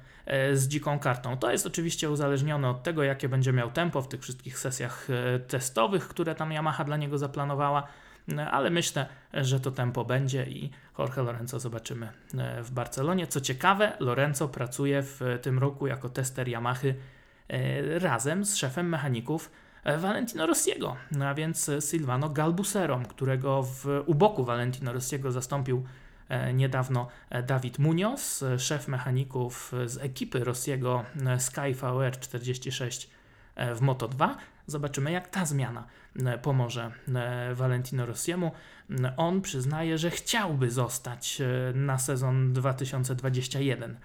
z 0.52 0.68
dziką 0.68 0.98
kartą. 0.98 1.38
To 1.38 1.50
jest 1.52 1.66
oczywiście 1.66 2.10
uzależnione 2.10 2.70
od 2.70 2.82
tego, 2.82 3.02
jakie 3.02 3.28
będzie 3.28 3.52
miał 3.52 3.70
tempo 3.70 4.02
w 4.02 4.08
tych 4.08 4.22
wszystkich 4.22 4.58
sesjach 4.58 5.08
testowych, 5.48 6.08
które 6.08 6.34
tam 6.34 6.52
Yamaha 6.52 6.84
dla 6.84 6.96
niego 6.96 7.18
zaplanowała 7.18 7.88
no, 8.28 8.50
ale 8.50 8.70
myślę, 8.70 9.06
że 9.32 9.60
to 9.60 9.70
tempo 9.70 10.04
będzie 10.04 10.46
i 10.46 10.70
Jorge 10.98 11.22
Lorenzo 11.22 11.60
zobaczymy 11.60 12.08
e, 12.38 12.62
w 12.62 12.70
Barcelonie. 12.70 13.26
Co 13.26 13.40
ciekawe, 13.40 13.92
Lorenzo 14.00 14.48
pracuje 14.48 15.02
w 15.02 15.20
tym 15.42 15.58
roku 15.58 15.86
jako 15.86 16.08
tester 16.08 16.48
Yamahy 16.48 16.94
e, 17.48 17.98
razem 17.98 18.44
z 18.44 18.56
szefem 18.56 18.88
mechaników 18.88 19.50
e, 19.50 19.65
Valentino 19.98 20.46
Rossiego, 20.46 20.96
a 21.24 21.34
więc 21.34 21.70
Silvano 21.80 22.28
Galbuserą, 22.28 23.04
którego 23.04 23.62
w, 23.62 24.02
u 24.06 24.14
boku 24.14 24.44
Valentino 24.44 24.92
Rossiego 24.92 25.32
zastąpił 25.32 25.84
niedawno 26.54 27.08
Dawid 27.46 27.78
Munoz, 27.78 28.44
szef 28.58 28.88
mechaników 28.88 29.72
z 29.86 29.96
ekipy 29.96 30.44
Rossiego 30.44 31.04
Sky 31.38 31.74
VR 31.74 32.20
46 32.20 33.10
w 33.56 33.80
Moto2. 33.80 34.36
Zobaczymy, 34.66 35.12
jak 35.12 35.28
ta 35.28 35.46
zmiana 35.46 35.86
e, 36.24 36.38
pomoże 36.38 36.92
e, 37.14 37.54
Valentino 37.54 38.06
Rossiemu. 38.06 38.52
On 39.16 39.42
przyznaje, 39.42 39.98
że 39.98 40.10
chciałby 40.10 40.70
zostać 40.70 41.40
e, 41.40 41.72
na 41.74 41.98
sezon 41.98 42.52
2021 42.52 43.96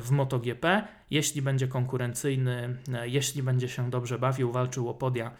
w 0.00 0.10
MotoGP, 0.10 0.82
jeśli 1.10 1.42
będzie 1.42 1.68
konkurencyjny, 1.68 2.76
jeśli 3.02 3.42
będzie 3.42 3.68
się 3.68 3.90
dobrze 3.90 4.18
bawił, 4.18 4.52
walczył 4.52 4.88
o 4.88 4.94
podia, 4.94 5.30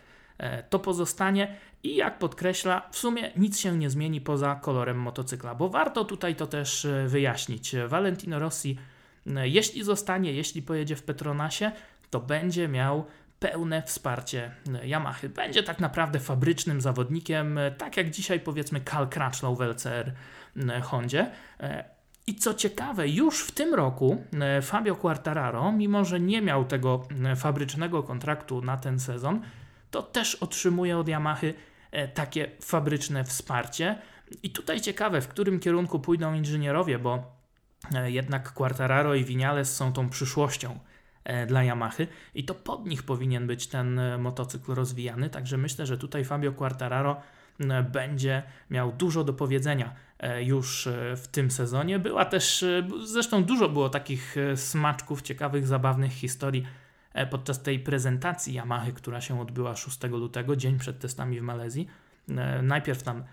to 0.70 0.78
pozostanie 0.78 1.56
i 1.82 1.96
jak 1.96 2.18
podkreśla, 2.18 2.88
w 2.90 2.98
sumie 2.98 3.30
nic 3.36 3.60
się 3.60 3.78
nie 3.78 3.90
zmieni 3.90 4.20
poza 4.20 4.54
kolorem 4.54 4.98
motocykla, 5.00 5.54
bo 5.54 5.68
warto 5.68 6.04
tutaj 6.04 6.36
to 6.36 6.46
też 6.46 6.86
wyjaśnić. 7.06 7.74
Valentino 7.88 8.38
Rossi, 8.38 8.78
jeśli 9.26 9.84
zostanie, 9.84 10.32
jeśli 10.32 10.62
pojedzie 10.62 10.96
w 10.96 11.02
Petronasie, 11.02 11.72
to 12.10 12.20
będzie 12.20 12.68
miał 12.68 13.04
pełne 13.38 13.82
wsparcie 13.82 14.50
Yamahy. 14.82 15.28
Będzie 15.28 15.62
tak 15.62 15.80
naprawdę 15.80 16.20
fabrycznym 16.20 16.80
zawodnikiem, 16.80 17.58
tak 17.78 17.96
jak 17.96 18.10
dzisiaj 18.10 18.40
powiedzmy 18.40 18.80
Cal 18.80 19.08
Crutchlow 19.08 19.58
w 19.58 19.60
LCR 19.60 20.12
Hondzie. 20.82 21.30
I 22.26 22.34
co 22.34 22.54
ciekawe, 22.54 23.08
już 23.08 23.44
w 23.44 23.52
tym 23.52 23.74
roku 23.74 24.24
Fabio 24.62 24.96
Quartararo, 24.96 25.72
mimo 25.72 26.04
że 26.04 26.20
nie 26.20 26.42
miał 26.42 26.64
tego 26.64 27.02
fabrycznego 27.36 28.02
kontraktu 28.02 28.62
na 28.62 28.76
ten 28.76 29.00
sezon, 29.00 29.40
to 29.90 30.02
też 30.02 30.34
otrzymuje 30.34 30.98
od 30.98 31.08
Yamahy 31.08 31.54
e, 31.90 32.08
takie 32.08 32.50
fabryczne 32.60 33.24
wsparcie. 33.24 33.98
I 34.42 34.50
tutaj 34.50 34.80
ciekawe, 34.80 35.20
w 35.20 35.28
którym 35.28 35.60
kierunku 35.60 36.00
pójdą 36.00 36.34
inżynierowie, 36.34 36.98
bo 36.98 37.36
e, 37.94 38.10
jednak 38.10 38.52
Quartararo 38.52 39.14
i 39.14 39.24
Vinales 39.24 39.76
są 39.76 39.92
tą 39.92 40.08
przyszłością 40.08 40.78
E, 41.24 41.46
dla 41.46 41.62
Yamahy 41.64 42.06
i 42.34 42.44
to 42.44 42.54
pod 42.54 42.86
nich 42.86 43.02
powinien 43.02 43.46
być 43.46 43.66
ten 43.66 43.98
e, 43.98 44.18
motocykl 44.18 44.74
rozwijany, 44.74 45.30
także 45.30 45.58
myślę, 45.58 45.86
że 45.86 45.98
tutaj 45.98 46.24
Fabio 46.24 46.52
Quartararo 46.52 47.20
będzie 47.92 48.42
miał 48.70 48.92
dużo 48.92 49.24
do 49.24 49.32
powiedzenia 49.32 49.86
e, 49.86 50.13
już 50.40 50.88
w 51.16 51.28
tym 51.28 51.50
sezonie. 51.50 51.98
Była 51.98 52.24
też, 52.24 52.64
zresztą 53.04 53.44
dużo 53.44 53.68
było 53.68 53.88
takich 53.88 54.36
smaczków, 54.56 55.22
ciekawych, 55.22 55.66
zabawnych 55.66 56.12
historii 56.12 56.66
podczas 57.30 57.62
tej 57.62 57.78
prezentacji 57.78 58.54
Yamahy, 58.54 58.92
która 58.92 59.20
się 59.20 59.40
odbyła 59.40 59.76
6 59.76 60.02
lutego, 60.02 60.56
dzień 60.56 60.78
przed 60.78 60.98
testami 60.98 61.40
w 61.40 61.42
Malezji. 61.42 61.88
Najpierw 62.62 63.02
tam 63.02 63.24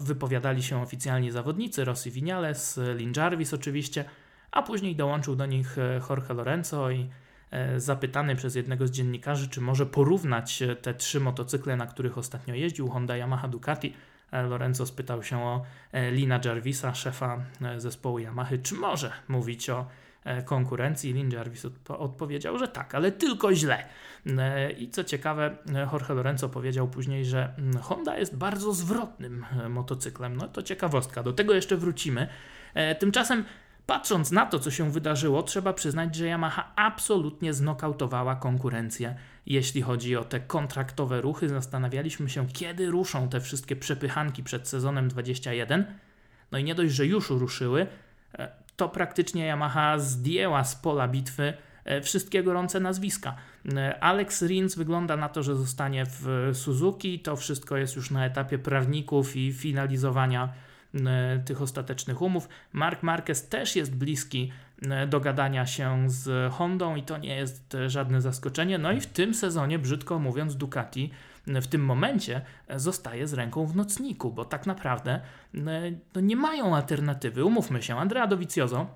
wypowiadali 0.00 0.62
się 0.62 0.82
oficjalni 0.82 1.30
zawodnicy, 1.30 1.84
Rossi 1.84 2.10
Vinales, 2.10 2.80
Lin 2.96 3.12
Jarvis 3.16 3.54
oczywiście, 3.54 4.04
a 4.50 4.62
później 4.62 4.96
dołączył 4.96 5.36
do 5.36 5.46
nich 5.46 5.78
e, 5.78 6.00
Jorge 6.10 6.34
Lorenzo 6.34 6.90
i 6.90 7.08
e, 7.50 7.80
zapytany 7.80 8.36
przez 8.36 8.54
jednego 8.54 8.86
z 8.86 8.90
dziennikarzy, 8.90 9.48
czy 9.48 9.60
może 9.60 9.86
porównać 9.86 10.62
e, 10.62 10.76
te 10.76 10.94
trzy 10.94 11.20
motocykle, 11.20 11.76
na 11.76 11.86
których 11.86 12.18
ostatnio 12.18 12.54
jeździł, 12.54 12.88
Honda, 12.88 13.16
Yamaha, 13.16 13.48
Ducati, 13.48 13.94
Lorenzo 14.32 14.86
spytał 14.86 15.22
się 15.22 15.42
o 15.42 15.62
Lina 16.12 16.40
Jarvisa, 16.44 16.94
szefa 16.94 17.38
zespołu 17.76 18.18
Yamahy, 18.18 18.58
czy 18.58 18.74
może 18.74 19.12
mówić 19.28 19.70
o 19.70 19.86
konkurencji. 20.44 21.12
Lin 21.12 21.30
Jarvis 21.30 21.66
odpowiedział, 21.88 22.58
że 22.58 22.68
tak, 22.68 22.94
ale 22.94 23.12
tylko 23.12 23.54
źle. 23.54 23.84
I 24.78 24.90
co 24.90 25.04
ciekawe, 25.04 25.56
Jorge 25.92 26.14
Lorenzo 26.14 26.48
powiedział 26.48 26.88
później, 26.88 27.24
że 27.24 27.54
mm, 27.58 27.78
Honda 27.78 28.18
jest 28.18 28.36
bardzo 28.36 28.72
zwrotnym 28.72 29.46
motocyklem. 29.68 30.36
No 30.36 30.48
to 30.48 30.62
ciekawostka, 30.62 31.22
do 31.22 31.32
tego 31.32 31.54
jeszcze 31.54 31.76
wrócimy. 31.76 32.28
Tymczasem 32.98 33.44
Patrząc 33.88 34.30
na 34.30 34.46
to, 34.46 34.58
co 34.58 34.70
się 34.70 34.90
wydarzyło, 34.90 35.42
trzeba 35.42 35.72
przyznać, 35.72 36.14
że 36.14 36.26
Yamaha 36.26 36.72
absolutnie 36.76 37.54
znokautowała 37.54 38.36
konkurencję. 38.36 39.14
Jeśli 39.48 39.82
chodzi 39.82 40.16
o 40.16 40.24
te 40.24 40.40
kontraktowe 40.40 41.20
ruchy, 41.20 41.48
zastanawialiśmy 41.48 42.28
się, 42.28 42.46
kiedy 42.46 42.86
ruszą 42.86 43.28
te 43.28 43.40
wszystkie 43.40 43.76
przepychanki 43.76 44.42
przed 44.42 44.68
sezonem 44.68 45.08
21. 45.08 45.84
No 46.52 46.58
i 46.58 46.64
nie 46.64 46.74
dość, 46.74 46.94
że 46.94 47.06
już 47.06 47.30
ruszyły, 47.30 47.86
e, 48.38 48.48
to 48.76 48.88
praktycznie 48.88 49.46
Yamaha 49.46 49.98
zdjęła 49.98 50.64
z 50.64 50.76
pola 50.76 51.08
bitwy 51.08 51.52
e, 51.84 52.00
wszystkie 52.02 52.42
gorące 52.42 52.80
nazwiska. 52.80 53.36
E, 53.76 54.00
Alex 54.00 54.42
Rins 54.42 54.74
wygląda 54.76 55.16
na 55.16 55.28
to, 55.28 55.42
że 55.42 55.56
zostanie 55.56 56.06
w 56.06 56.50
Suzuki. 56.52 57.20
To 57.20 57.36
wszystko 57.36 57.76
jest 57.76 57.96
już 57.96 58.10
na 58.10 58.26
etapie 58.26 58.58
prawników 58.58 59.36
i 59.36 59.52
finalizowania 59.52 60.52
tych 61.44 61.62
ostatecznych 61.62 62.22
umów. 62.22 62.48
Mark 62.72 63.02
Marquez 63.02 63.48
też 63.48 63.76
jest 63.76 63.94
bliski 63.94 64.52
dogadania 65.08 65.66
się 65.66 66.10
z 66.10 66.52
Hondą 66.52 66.96
i 66.96 67.02
to 67.02 67.18
nie 67.18 67.36
jest 67.36 67.76
żadne 67.86 68.20
zaskoczenie. 68.20 68.78
No 68.78 68.92
i 68.92 69.00
w 69.00 69.06
tym 69.06 69.34
sezonie, 69.34 69.78
brzydko 69.78 70.18
mówiąc, 70.18 70.56
Ducati 70.56 71.10
w 71.46 71.66
tym 71.66 71.84
momencie 71.84 72.40
zostaje 72.76 73.26
z 73.26 73.32
ręką 73.32 73.66
w 73.66 73.76
nocniku, 73.76 74.32
bo 74.32 74.44
tak 74.44 74.66
naprawdę 74.66 75.20
e, 75.54 75.60
no 76.14 76.20
nie 76.20 76.36
mają 76.36 76.76
alternatywy. 76.76 77.44
Umówmy 77.44 77.82
się, 77.82 77.96
Andrea 77.96 78.26
Dovizioso, 78.26 78.86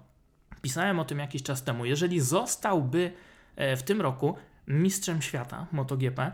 pisałem 0.63 0.99
o 0.99 1.05
tym 1.05 1.19
jakiś 1.19 1.43
czas 1.43 1.65
temu, 1.65 1.85
jeżeli 1.85 2.21
zostałby 2.21 3.13
w 3.57 3.83
tym 3.83 4.01
roku 4.01 4.37
mistrzem 4.69 5.23
świata 5.23 5.67
MotoGP, 5.73 6.33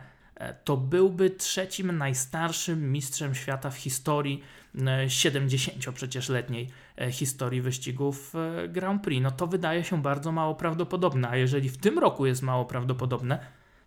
to 0.64 0.76
byłby 0.76 1.30
trzecim 1.30 1.98
najstarszym 1.98 2.92
mistrzem 2.92 3.34
świata 3.34 3.70
w 3.70 3.76
historii 3.76 4.42
70 5.08 5.88
e, 5.88 5.92
przecież 5.92 6.28
letniej 6.28 6.70
e, 6.96 7.12
historii 7.12 7.60
wyścigów 7.60 8.34
e, 8.34 8.68
Grand 8.68 9.02
Prix. 9.02 9.22
No 9.22 9.30
to 9.30 9.46
wydaje 9.46 9.84
się 9.84 10.02
bardzo 10.02 10.32
mało 10.32 10.54
prawdopodobne, 10.54 11.28
a 11.28 11.36
jeżeli 11.36 11.68
w 11.68 11.78
tym 11.78 11.98
roku 11.98 12.26
jest 12.26 12.42
mało 12.42 12.64
prawdopodobne, 12.64 13.38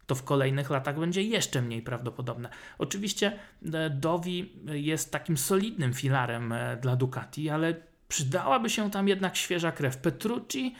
to 0.07 0.15
w 0.15 0.23
kolejnych 0.23 0.69
latach 0.69 0.99
będzie 0.99 1.21
jeszcze 1.21 1.61
mniej 1.61 1.81
prawdopodobne. 1.81 2.49
Oczywiście 2.77 3.39
Dovi 3.89 4.53
jest 4.65 5.11
takim 5.11 5.37
solidnym 5.37 5.93
filarem 5.93 6.53
dla 6.81 6.95
Ducati, 6.95 7.49
ale 7.49 7.75
przydałaby 8.07 8.69
się 8.69 8.91
tam 8.91 9.07
jednak 9.07 9.35
świeża 9.35 9.71
krew. 9.71 9.97
Petrucci 9.97 10.75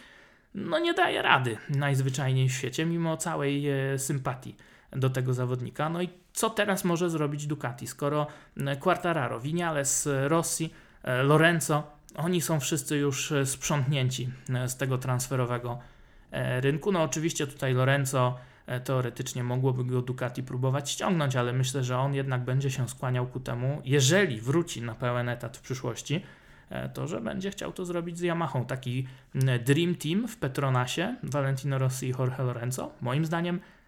no 0.56 0.80
nie 0.80 0.94
daje 0.94 1.22
rady 1.22 1.58
najzwyczajniej 1.70 2.50
w 2.50 2.54
świecie, 2.54 2.86
mimo 2.86 3.18
całej 3.18 3.66
sympatii 3.98 4.56
do 4.92 5.10
tego 5.10 5.34
zawodnika. 5.34 5.90
No 5.90 6.02
i 6.02 6.10
co 6.34 6.50
teraz 6.50 6.84
może 6.84 7.10
zrobić 7.10 7.48
Ducati, 7.48 7.88
skoro 7.88 8.28
e, 8.58 8.76
Quartararo, 8.76 9.40
Vinales, 9.40 10.08
e, 10.08 10.28
Rossi, 10.28 10.70
e, 11.04 11.24
Lorenzo, 11.24 11.84
oni 12.16 12.42
są 12.42 12.60
wszyscy 12.60 12.98
już 12.98 13.34
sprzątnięci 13.46 14.30
z 14.68 14.78
tego 14.78 14.98
transferowego 14.98 15.80
rynku. 16.62 16.92
No 16.92 17.04
oczywiście 17.04 17.48
tutaj 17.48 17.74
Lorenzo 17.74 18.38
teoretycznie 18.84 19.44
mogłoby 19.44 19.86
go 19.86 20.02
Ducati 20.02 20.44
próbować 20.44 20.90
ściągnąć, 20.90 21.36
ale 21.36 21.54
myślę, 21.54 21.84
że 21.84 21.98
on 21.98 22.14
jednak 22.14 22.44
będzie 22.44 22.72
się 22.72 22.90
skłaniał 22.90 23.28
ku 23.28 23.40
temu, 23.40 23.82
jeżeli 23.86 24.42
wróci 24.42 24.82
na 24.82 24.96
pełen 24.96 25.30
etat 25.30 25.58
w 25.58 25.62
przyszłości, 25.62 26.24
to 26.94 27.08
że 27.08 27.22
będzie 27.22 27.52
chciał 27.52 27.72
to 27.72 27.86
zrobić 27.86 28.18
z 28.18 28.22
Yamahą. 28.22 28.66
Taki 28.66 29.08
Dream 29.66 29.96
Team 29.96 30.28
w 30.28 30.38
Petronasie, 30.38 31.16
Valentino 31.24 31.78
Rossi 31.78 32.06
i 32.06 32.10
Jorge 32.10 32.44
Lorenzo, 32.44 32.92
moim 33.02 33.26
zdaniem 33.26 33.60
E, 33.60 33.81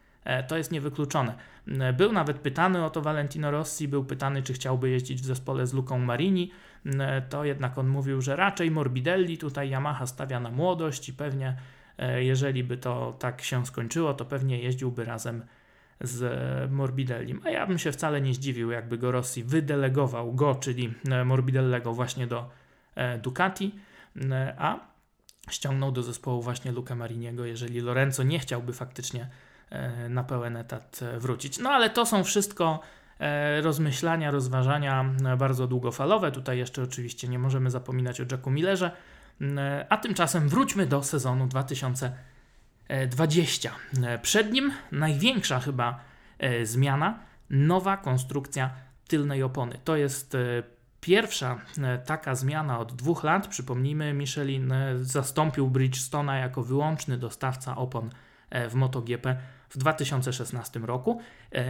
to 0.47 0.57
jest 0.57 0.71
niewykluczone. 0.71 1.35
E, 1.67 1.93
był 1.93 2.11
nawet 2.11 2.39
pytany 2.39 2.85
o 2.85 2.89
to 2.89 3.01
Valentino 3.01 3.51
Rossi, 3.51 3.87
był 3.87 4.05
pytany, 4.05 4.43
czy 4.43 4.53
chciałby 4.53 4.89
jeździć 4.89 5.21
w 5.21 5.25
zespole 5.25 5.67
z 5.67 5.73
Luką 5.73 5.99
Marini. 5.99 6.51
E, 6.85 7.21
to 7.21 7.45
jednak 7.45 7.77
on 7.77 7.87
mówił, 7.87 8.21
że 8.21 8.35
raczej 8.35 8.71
Morbidelli, 8.71 9.37
tutaj 9.37 9.69
Yamaha 9.69 10.07
stawia 10.07 10.39
na 10.39 10.51
młodość 10.51 11.09
i 11.09 11.13
pewnie 11.13 11.55
jeżeli 12.17 12.63
by 12.63 12.77
to 12.77 13.15
tak 13.19 13.41
się 13.41 13.65
skończyło, 13.65 14.13
to 14.13 14.25
pewnie 14.25 14.59
jeździłby 14.59 15.05
razem 15.05 15.45
z 16.01 16.71
Morbidellim. 16.71 17.41
A 17.43 17.49
ja 17.49 17.67
bym 17.67 17.79
się 17.79 17.91
wcale 17.91 18.21
nie 18.21 18.33
zdziwił, 18.33 18.71
jakby 18.71 18.97
go 18.97 19.11
Rossi 19.11 19.43
wydelegował 19.43 20.33
go, 20.33 20.55
czyli 20.55 20.93
Morbidellego 21.25 21.93
właśnie 21.93 22.27
do 22.27 22.49
Ducati, 23.21 23.75
a 24.57 24.79
ściągnął 25.49 25.91
do 25.91 26.03
zespołu 26.03 26.41
właśnie 26.41 26.71
Luca 26.71 26.95
Mariniego, 26.95 27.45
jeżeli 27.45 27.79
Lorenzo 27.79 28.23
nie 28.23 28.39
chciałby 28.39 28.73
faktycznie 28.73 29.27
E, 29.27 29.52
na 30.09 30.23
pełen 30.23 30.57
etat 30.57 30.99
e, 31.01 31.19
wrócić. 31.19 31.59
No 31.59 31.69
ale 31.69 31.89
to 31.89 32.05
są 32.05 32.23
wszystko 32.23 32.79
e, 33.19 33.61
rozmyślania, 33.61 34.31
rozważania 34.31 35.05
bardzo 35.37 35.67
długofalowe. 35.67 36.31
Tutaj 36.31 36.57
jeszcze 36.57 36.83
oczywiście 36.83 37.27
nie 37.27 37.39
możemy 37.39 37.69
zapominać 37.69 38.21
o 38.21 38.23
Jacku 38.31 38.51
Millerze, 38.51 38.91
A 39.89 39.97
tymczasem 39.97 40.49
wróćmy 40.49 40.85
do 40.85 41.03
sezonu 41.03 41.47
2020. 41.47 43.71
Przed 44.21 44.51
nim 44.51 44.71
największa 44.91 45.59
chyba 45.59 45.99
zmiana 46.63 47.19
nowa 47.49 47.97
konstrukcja 47.97 48.69
tylnej 49.07 49.43
opony. 49.43 49.79
To 49.83 49.95
jest 49.95 50.37
Pierwsza 51.03 51.59
e, 51.81 51.97
taka 51.97 52.35
zmiana 52.35 52.79
od 52.79 52.93
dwóch 52.93 53.23
lat, 53.23 53.47
przypomnijmy, 53.47 54.13
Michelin 54.13 54.71
e, 54.71 54.97
zastąpił 55.01 55.69
Bridgestone'a 55.69 56.33
jako 56.33 56.63
wyłączny 56.63 57.17
dostawca 57.17 57.75
opon 57.75 58.09
e, 58.49 58.69
w 58.69 58.75
MotoGP 58.75 59.37
w 59.73 59.77
2016 59.77 60.79
roku. 60.79 61.21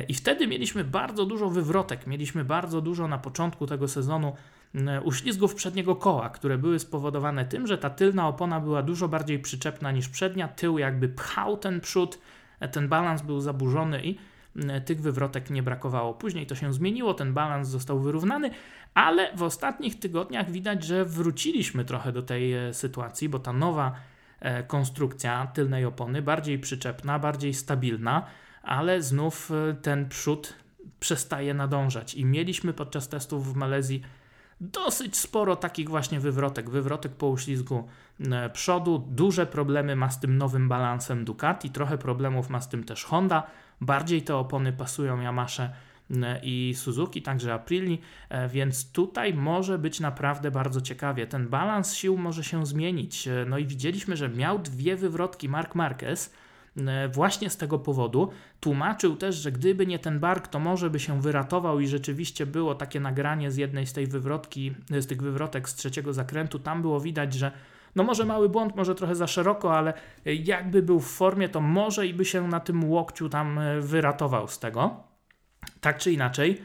I 0.07 0.13
wtedy 0.13 0.47
mieliśmy 0.47 0.83
bardzo 0.83 1.25
dużo 1.25 1.49
wywrotek, 1.49 2.07
mieliśmy 2.07 2.45
bardzo 2.45 2.81
dużo 2.81 3.07
na 3.07 3.17
początku 3.17 3.67
tego 3.67 3.87
sezonu 3.87 4.33
uślizgów 5.03 5.55
przedniego 5.55 5.95
koła, 5.95 6.29
które 6.29 6.57
były 6.57 6.79
spowodowane 6.79 7.45
tym, 7.45 7.67
że 7.67 7.77
ta 7.77 7.89
tylna 7.89 8.27
opona 8.27 8.59
była 8.59 8.81
dużo 8.81 9.07
bardziej 9.07 9.39
przyczepna 9.39 9.91
niż 9.91 10.09
przednia, 10.09 10.47
tył 10.47 10.77
jakby 10.77 11.09
pchał 11.09 11.57
ten 11.57 11.81
przód, 11.81 12.19
ten 12.71 12.87
balans 12.87 13.21
był 13.21 13.41
zaburzony 13.41 14.05
i 14.05 14.17
tych 14.85 15.01
wywrotek 15.01 15.49
nie 15.49 15.63
brakowało. 15.63 16.13
Później 16.13 16.47
to 16.47 16.55
się 16.55 16.73
zmieniło, 16.73 17.13
ten 17.13 17.33
balans 17.33 17.67
został 17.67 17.99
wyrównany, 17.99 18.51
ale 18.93 19.35
w 19.35 19.43
ostatnich 19.43 19.99
tygodniach 19.99 20.51
widać, 20.51 20.83
że 20.83 21.05
wróciliśmy 21.05 21.85
trochę 21.85 22.11
do 22.11 22.21
tej 22.21 22.53
e, 22.53 22.73
sytuacji, 22.73 23.29
bo 23.29 23.39
ta 23.39 23.53
nowa 23.53 23.87
e, 23.87 24.12
konstrukcja 24.67 25.47
tylnej 25.47 25.85
opony, 25.85 26.21
bardziej 26.21 26.59
przyczepna, 26.59 27.19
bardziej 27.19 27.53
stabilna, 27.53 28.25
ale 28.63 29.01
znów 29.01 29.51
e, 29.51 29.73
ten 29.73 30.09
przód 30.09 30.53
przestaje 30.99 31.53
nadążać. 31.53 32.15
I 32.15 32.25
mieliśmy 32.25 32.73
podczas 32.73 33.09
testów 33.09 33.53
w 33.53 33.55
Malezji 33.55 34.01
dosyć 34.61 35.17
sporo 35.17 35.55
takich 35.55 35.89
właśnie 35.89 36.19
wywrotek, 36.19 36.69
wywrotek 36.69 37.11
po 37.11 37.27
uślizgu 37.27 37.87
przodu. 38.53 39.07
Duże 39.07 39.45
problemy 39.45 39.95
ma 39.95 40.09
z 40.09 40.19
tym 40.19 40.37
nowym 40.37 40.69
balansem 40.69 41.25
Ducati, 41.25 41.69
trochę 41.69 41.97
problemów 41.97 42.49
ma 42.49 42.61
z 42.61 42.69
tym 42.69 42.83
też 42.83 43.03
Honda. 43.03 43.43
Bardziej 43.81 44.21
te 44.21 44.35
opony 44.35 44.73
pasują 44.73 45.21
Yamasze 45.21 45.73
i 46.43 46.73
Suzuki, 46.77 47.21
także 47.21 47.53
Aprili, 47.53 48.01
e, 48.29 48.49
więc 48.49 48.91
tutaj 48.91 49.33
może 49.33 49.79
być 49.79 49.99
naprawdę 49.99 50.51
bardzo 50.51 50.81
ciekawie. 50.81 51.27
Ten 51.27 51.47
balans 51.47 51.93
sił 51.93 52.17
może 52.17 52.43
się 52.43 52.65
zmienić. 52.65 53.27
E, 53.27 53.45
no 53.49 53.57
i 53.57 53.65
widzieliśmy, 53.65 54.17
że 54.17 54.29
miał 54.29 54.59
dwie 54.59 54.95
wywrotki 54.95 55.49
Mark 55.49 55.75
Marquez 55.75 56.33
e, 56.77 57.07
właśnie 57.07 57.49
z 57.49 57.57
tego 57.57 57.79
powodu. 57.79 58.29
Tłumaczył 58.59 59.15
też, 59.15 59.35
że 59.35 59.51
gdyby 59.51 59.87
nie 59.87 59.99
ten 59.99 60.19
bark, 60.19 60.47
to 60.47 60.59
może 60.59 60.89
by 60.89 60.99
się 60.99 61.21
wyratował 61.21 61.79
i 61.79 61.87
rzeczywiście 61.87 62.45
było 62.45 62.75
takie 62.75 62.99
nagranie 62.99 63.51
z 63.51 63.57
jednej 63.57 63.87
z 63.87 63.93
tej 63.93 64.07
wywrotki, 64.07 64.73
z 64.89 65.07
tych 65.07 65.21
wywrotek 65.21 65.69
z 65.69 65.75
trzeciego 65.75 66.13
zakrętu. 66.13 66.59
Tam 66.59 66.81
było 66.81 66.99
widać, 66.99 67.33
że 67.33 67.51
no 67.95 68.03
może 68.03 68.25
mały 68.25 68.49
błąd, 68.49 68.75
może 68.75 68.95
trochę 68.95 69.15
za 69.15 69.27
szeroko, 69.27 69.77
ale 69.77 69.93
jakby 70.25 70.81
był 70.81 70.99
w 70.99 71.07
formie, 71.07 71.49
to 71.49 71.61
może 71.61 72.07
i 72.07 72.13
by 72.13 72.25
się 72.25 72.47
na 72.47 72.59
tym 72.59 72.89
łokciu 72.89 73.29
tam 73.29 73.59
wyratował 73.79 74.47
z 74.47 74.59
tego. 74.59 75.12
Tak 75.81 75.97
czy 75.97 76.11
inaczej, 76.11 76.61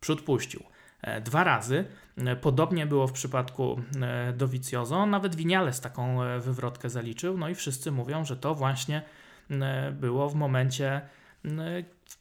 przód 0.00 0.22
puścił. 0.22 0.62
E, 1.02 1.20
dwa 1.20 1.44
razy. 1.44 1.84
E, 2.16 2.36
podobnie 2.36 2.86
było 2.86 3.06
w 3.06 3.12
przypadku 3.12 3.80
e, 4.02 4.32
Dovizioso. 4.32 5.06
Nawet 5.06 5.34
Winiales 5.34 5.80
taką 5.80 6.18
wywrotkę 6.40 6.90
zaliczył. 6.90 7.38
No 7.38 7.48
i 7.48 7.54
wszyscy 7.54 7.92
mówią, 7.92 8.24
że 8.24 8.36
to 8.36 8.54
właśnie 8.54 9.02
było 9.92 10.28
w 10.28 10.34
momencie, 10.34 11.00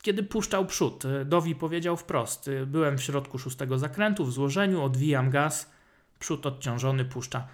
kiedy 0.02 0.24
puszczał 0.24 0.66
przód. 0.66 1.04
Dowi 1.26 1.56
powiedział 1.56 1.98
wprost: 1.98 2.50
Byłem 2.68 2.98
w 2.98 3.04
środku 3.04 3.40
szóstego 3.40 3.78
zakrętu, 3.78 4.26
w 4.26 4.34
złożeniu, 4.34 4.84
odwijam 4.84 5.30
gaz, 5.30 5.72
przód 6.20 6.46
odciążony, 6.46 7.06
puszcza, 7.06 7.48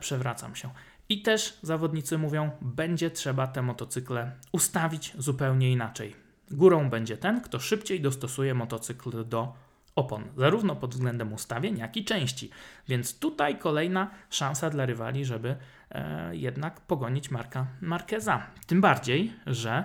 przewracam 0.00 0.56
się. 0.56 0.70
I 1.08 1.22
też 1.22 1.58
zawodnicy 1.62 2.18
mówią, 2.18 2.50
będzie 2.60 3.10
trzeba 3.10 3.46
te 3.46 3.62
motocykle 3.62 4.32
ustawić 4.52 5.12
zupełnie 5.18 5.72
inaczej. 5.72 6.29
Górą 6.50 6.90
będzie 6.90 7.16
ten, 7.16 7.40
kto 7.40 7.58
szybciej 7.58 8.00
dostosuje 8.00 8.54
motocykl 8.54 9.28
do 9.28 9.54
opon, 9.96 10.24
zarówno 10.36 10.76
pod 10.76 10.94
względem 10.94 11.32
ustawień, 11.32 11.78
jak 11.78 11.96
i 11.96 12.04
części. 12.04 12.50
Więc 12.88 13.18
tutaj 13.18 13.58
kolejna 13.58 14.10
szansa 14.30 14.70
dla 14.70 14.86
rywali, 14.86 15.24
żeby 15.24 15.56
e, 15.90 16.36
jednak 16.36 16.80
pogonić 16.80 17.30
Marka 17.30 17.66
Marqueza. 17.80 18.46
Tym 18.66 18.80
bardziej, 18.80 19.32
że 19.46 19.84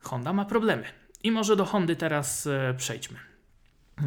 Honda 0.00 0.32
ma 0.32 0.44
problemy. 0.44 0.84
I 1.22 1.30
może 1.30 1.56
do 1.56 1.64
Hondy 1.64 1.96
teraz 1.96 2.46
e, 2.46 2.74
przejdźmy. 2.76 3.18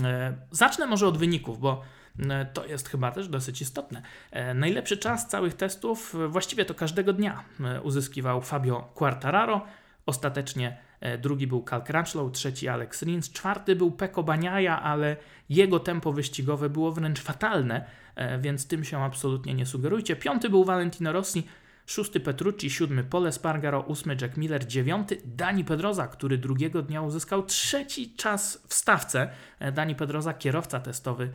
E, 0.04 0.34
zacznę 0.52 0.86
może 0.86 1.08
od 1.08 1.18
wyników, 1.18 1.60
bo 1.60 1.82
e, 2.20 2.46
to 2.46 2.66
jest 2.66 2.90
chyba 2.90 3.12
też 3.12 3.28
dosyć 3.28 3.62
istotne. 3.62 4.02
E, 4.32 4.54
najlepszy 4.54 4.98
czas 4.98 5.28
całych 5.28 5.54
testów, 5.54 6.16
e, 6.16 6.28
właściwie 6.28 6.66
to 6.66 6.74
każdego 6.74 7.14
dnia, 7.14 7.44
uzyskiwał 7.84 8.42
Fabio 8.42 8.92
Quartararo. 8.96 9.66
Ostatecznie 10.06 10.78
E, 10.93 10.93
drugi 11.18 11.48
był 11.48 11.64
Cal 11.64 11.84
Crutchlow, 11.84 12.32
trzeci 12.32 12.68
Alex 12.68 13.02
Rins, 13.04 13.32
czwarty 13.32 13.76
był 13.76 13.92
Peko 13.92 14.24
Baniaja, 14.24 14.82
ale 14.82 15.18
jego 15.50 15.80
tempo 15.80 16.14
wyścigowe 16.14 16.70
było 16.70 16.92
wręcz 16.92 17.22
fatalne, 17.22 17.86
e, 18.16 18.40
więc 18.40 18.68
tym 18.68 18.84
się 18.84 19.04
absolutnie 19.04 19.54
nie 19.54 19.66
sugerujcie. 19.66 20.16
Piąty 20.16 20.50
był 20.50 20.66
Valentino 20.66 21.12
Rossi, 21.12 21.48
szósty 21.86 22.20
Petrucci, 22.20 22.70
siódmy 22.70 23.04
Pole 23.04 23.32
Spargaro, 23.32 23.82
ósmy 23.82 24.18
Jack 24.22 24.38
Miller, 24.38 24.68
dziewiąty 24.68 25.22
Dani 25.26 25.66
Pedroza, 25.66 26.08
który 26.08 26.38
drugiego 26.38 26.82
dnia 26.82 27.02
uzyskał 27.02 27.44
trzeci 27.44 28.16
czas 28.16 28.64
w 28.68 28.74
stawce. 28.74 29.30
E, 29.60 29.72
Dani 29.72 29.96
Pedroza, 29.96 30.34
kierowca 30.34 30.80
testowy 30.80 31.30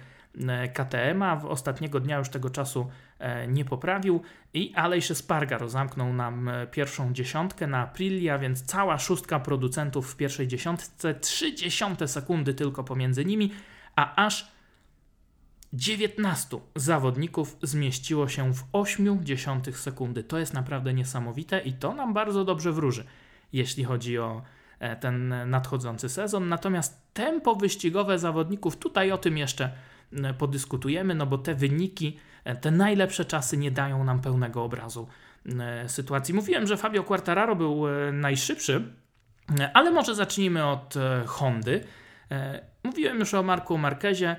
KTM-a, 0.75 1.37
w 1.37 1.47
ostatniego 1.47 2.01
dnia 2.01 2.19
już 2.19 2.29
tego 2.29 2.51
czasu 2.51 2.91
E, 3.19 3.49
nie 3.49 3.65
poprawił 3.65 4.23
i 4.55 4.73
Alejszy 4.75 5.15
Spargaro 5.15 5.69
zamknął 5.69 6.13
nam 6.13 6.49
e, 6.49 6.67
pierwszą 6.67 7.13
dziesiątkę 7.13 7.67
na 7.67 7.79
Aprilia, 7.79 8.39
więc 8.39 8.63
cała 8.63 8.99
szóstka 8.99 9.41
producentów 9.41 10.13
w 10.13 10.17
pierwszej 10.17 10.49
dziesiątce, 10.49 11.15
trzy 11.15 11.55
dziesiąte 11.55 12.09
sekundy 12.09 12.55
tylko 12.55 12.85
pomiędzy 12.85 13.25
nimi, 13.25 13.53
a 13.97 14.27
aż 14.27 14.53
19 15.73 16.59
zawodników 16.75 17.57
zmieściło 17.63 18.29
się 18.29 18.55
w 18.55 18.65
8 18.73 19.25
dziesiątych 19.25 19.79
sekundy. 19.79 20.25
To 20.25 20.39
jest 20.39 20.55
naprawdę 20.55 20.95
niesamowite 20.95 21.61
i 21.61 21.73
to 21.73 21.95
nam 21.95 22.15
bardzo 22.15 22.45
dobrze 22.45 22.73
wróży, 22.73 23.05
jeśli 23.53 23.85
chodzi 23.85 24.19
o 24.19 24.43
e, 24.79 24.97
ten 24.97 25.35
nadchodzący 25.51 26.09
sezon. 26.09 26.49
Natomiast 26.49 27.13
tempo 27.13 27.55
wyścigowe 27.55 28.19
zawodników, 28.19 28.77
tutaj 28.77 29.13
o 29.13 29.19
tym 29.19 29.39
jeszcze 29.39 29.73
podyskutujemy, 30.39 31.15
no 31.15 31.27
bo 31.27 31.39
te 31.39 31.55
wyniki 31.55 32.19
E, 32.49 32.57
te 32.57 32.71
najlepsze 32.71 33.25
czasy 33.25 33.57
nie 33.57 33.71
dają 33.71 34.05
nam 34.05 34.21
pełnego 34.21 34.65
obrazu 34.65 35.09
e, 35.61 35.89
sytuacji. 35.89 36.35
Mówiłem, 36.35 36.67
że 36.67 36.77
Fabio 36.77 37.05
Quartararo 37.05 37.57
był 37.57 37.89
e, 37.89 38.13
najszybszy, 38.13 38.93
ale 39.75 39.91
może 39.91 40.15
zacznijmy 40.15 40.67
od 40.67 40.95
Hondy. 41.27 41.85
Mówiłem 42.85 43.19
już 43.19 43.35
o 43.35 43.43
Marku 43.43 43.79
Marquezie, 43.79 44.37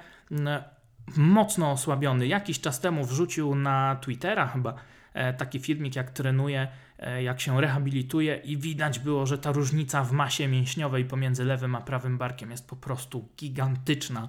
mocno 1.17 1.71
osłabiony. 1.71 2.27
Jakiś 2.27 2.59
czas 2.59 2.79
temu 2.79 3.05
wrzucił 3.05 3.55
na 3.55 3.97
Twittera 4.01 4.47
chyba 4.47 4.73
taki 5.37 5.59
filmik, 5.59 5.95
jak 5.95 6.11
trenuje, 6.11 6.67
jak 7.21 7.41
się 7.41 7.61
rehabilituje, 7.61 8.35
i 8.35 8.57
widać 8.57 8.99
było, 8.99 9.25
że 9.25 9.37
ta 9.37 9.51
różnica 9.51 10.03
w 10.03 10.11
masie 10.11 10.47
mięśniowej 10.47 11.05
pomiędzy 11.05 11.43
lewym 11.43 11.75
a 11.75 11.81
prawym 11.81 12.17
barkiem 12.17 12.51
jest 12.51 12.67
po 12.67 12.75
prostu 12.75 13.29
gigantyczna. 13.37 14.27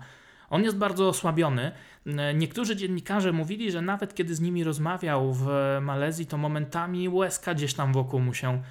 On 0.50 0.64
jest 0.64 0.76
bardzo 0.76 1.08
osłabiony. 1.08 1.72
Niektórzy 2.34 2.76
dziennikarze 2.76 3.32
mówili, 3.32 3.70
że 3.70 3.82
nawet 3.82 4.14
kiedy 4.14 4.34
z 4.34 4.40
nimi 4.40 4.64
rozmawiał 4.64 5.34
w 5.34 5.48
Malezji, 5.80 6.26
to 6.26 6.36
momentami 6.36 7.08
łezka 7.08 7.54
gdzieś 7.54 7.74
tam 7.74 7.92
wokół 7.92 8.20
mu 8.20 8.34
się 8.34 8.62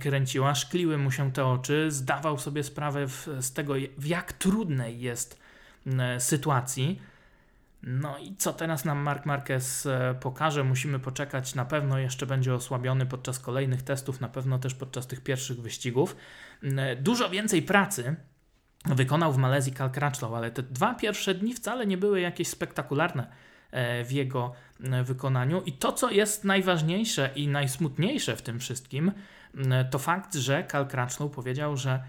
kręciła, 0.00 0.54
szkliły 0.54 0.98
mu 0.98 1.10
się 1.10 1.32
te 1.32 1.46
oczy, 1.46 1.90
zdawał 1.90 2.38
sobie 2.38 2.62
sprawę 2.62 3.06
z 3.40 3.52
tego, 3.52 3.74
w 3.98 4.06
jak 4.06 4.32
trudnej 4.32 5.00
jest 5.00 5.40
sytuacji. 6.18 7.00
No 7.82 8.18
i 8.18 8.36
co 8.36 8.52
teraz 8.52 8.84
nam 8.84 8.98
Mark 8.98 9.26
Marquez 9.26 9.86
e, 9.86 10.14
pokaże? 10.20 10.64
Musimy 10.64 10.98
poczekać. 10.98 11.54
Na 11.54 11.64
pewno 11.64 11.98
jeszcze 11.98 12.26
będzie 12.26 12.54
osłabiony 12.54 13.06
podczas 13.06 13.38
kolejnych 13.38 13.82
testów, 13.82 14.20
na 14.20 14.28
pewno 14.28 14.58
też 14.58 14.74
podczas 14.74 15.06
tych 15.06 15.20
pierwszych 15.20 15.60
wyścigów. 15.60 16.16
Dużo 17.00 17.30
więcej 17.30 17.62
pracy 17.62 18.16
wykonał 18.94 19.32
w 19.32 19.36
Malezji 19.36 19.72
Cal 19.72 19.90
Crutchlow, 19.90 20.32
ale 20.32 20.50
te 20.50 20.62
dwa 20.62 20.94
pierwsze 20.94 21.34
dni 21.34 21.54
wcale 21.54 21.86
nie 21.86 21.98
były 21.98 22.20
jakieś 22.20 22.48
spektakularne 22.48 23.26
e, 23.70 24.04
w 24.04 24.12
jego 24.12 24.52
e, 24.80 25.04
wykonaniu. 25.04 25.62
I 25.62 25.72
to, 25.72 25.92
co 25.92 26.10
jest 26.10 26.44
najważniejsze 26.44 27.30
i 27.36 27.48
najsmutniejsze 27.48 28.36
w 28.36 28.42
tym 28.42 28.60
wszystkim, 28.60 29.12
to 29.90 29.98
fakt, 29.98 30.34
że 30.34 30.64
Cal 30.70 30.88
Crutchlow 30.88 31.32
powiedział, 31.32 31.76
że 31.76 32.02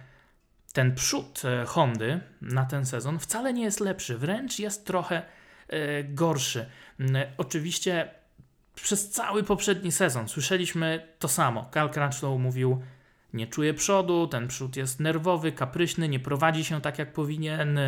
ten 0.74 0.96
przód 0.96 1.42
e, 1.46 1.66
Hondy 1.66 2.20
na 2.42 2.66
ten 2.66 2.86
sezon 2.86 3.20
wcale 3.20 3.54
nie 3.54 3.64
jest 3.64 3.80
lepszy, 3.80 4.18
wręcz 4.18 4.60
jest 4.60 4.86
trochę 4.86 5.22
gorszy. 6.04 6.66
Oczywiście 7.38 8.10
przez 8.76 9.10
cały 9.10 9.44
poprzedni 9.44 9.92
sezon 9.92 10.28
słyszeliśmy 10.28 11.08
to 11.20 11.28
samo. 11.28 11.70
Cal 11.74 11.90
Crutchlow 11.90 12.40
mówił, 12.40 12.82
nie 13.38 13.48
czuje 13.48 13.74
przodu, 13.74 14.28
ten 14.28 14.48
przód 14.48 14.76
jest 14.76 15.00
nerwowy, 15.00 15.52
kapryśny, 15.52 16.10
nie 16.10 16.20
prowadzi 16.20 16.66
się 16.66 16.82
tak 16.82 17.00
jak 17.00 17.14
powinien. 17.14 17.80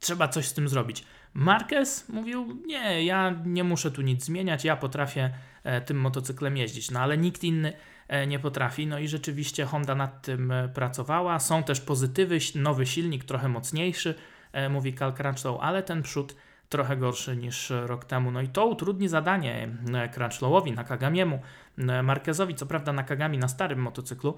trzeba 0.00 0.28
coś 0.28 0.46
z 0.46 0.54
tym 0.54 0.68
zrobić. 0.68 1.04
Marquez 1.34 2.08
mówił, 2.08 2.62
nie, 2.66 3.04
ja 3.04 3.34
nie 3.44 3.64
muszę 3.64 3.90
tu 3.90 4.02
nic 4.02 4.24
zmieniać, 4.24 4.64
ja 4.64 4.76
potrafię 4.76 5.30
e, 5.64 5.80
tym 5.80 6.00
motocyklem 6.00 6.56
jeździć, 6.56 6.90
no 6.90 7.00
ale 7.00 7.18
nikt 7.18 7.44
inny 7.44 7.72
e, 8.08 8.26
nie 8.26 8.38
potrafi, 8.38 8.86
no 8.86 8.98
i 8.98 9.08
rzeczywiście 9.08 9.64
Honda 9.64 9.94
nad 9.94 10.22
tym 10.22 10.50
e, 10.50 10.68
pracowała. 10.68 11.38
Są 11.38 11.62
też 11.62 11.80
pozytywy, 11.80 12.38
nowy 12.54 12.86
silnik, 12.86 13.24
trochę 13.24 13.48
mocniejszy, 13.48 14.14
mówi 14.70 14.94
Cal 14.94 15.12
Crutchlow, 15.12 15.60
ale 15.60 15.82
ten 15.82 16.02
przód 16.02 16.36
trochę 16.68 16.96
gorszy 16.96 17.36
niż 17.36 17.72
rok 17.86 18.04
temu. 18.04 18.30
No 18.30 18.40
i 18.42 18.48
to 18.48 18.66
utrudni 18.66 19.08
zadanie 19.08 19.68
Crutchlowowi, 20.14 20.72
Nakagamiemu, 20.72 21.40
Marquezowi, 22.02 22.54
co 22.54 22.66
prawda 22.66 22.92
Nakagami 22.92 23.38
na 23.38 23.48
starym 23.48 23.78
motocyklu 23.78 24.34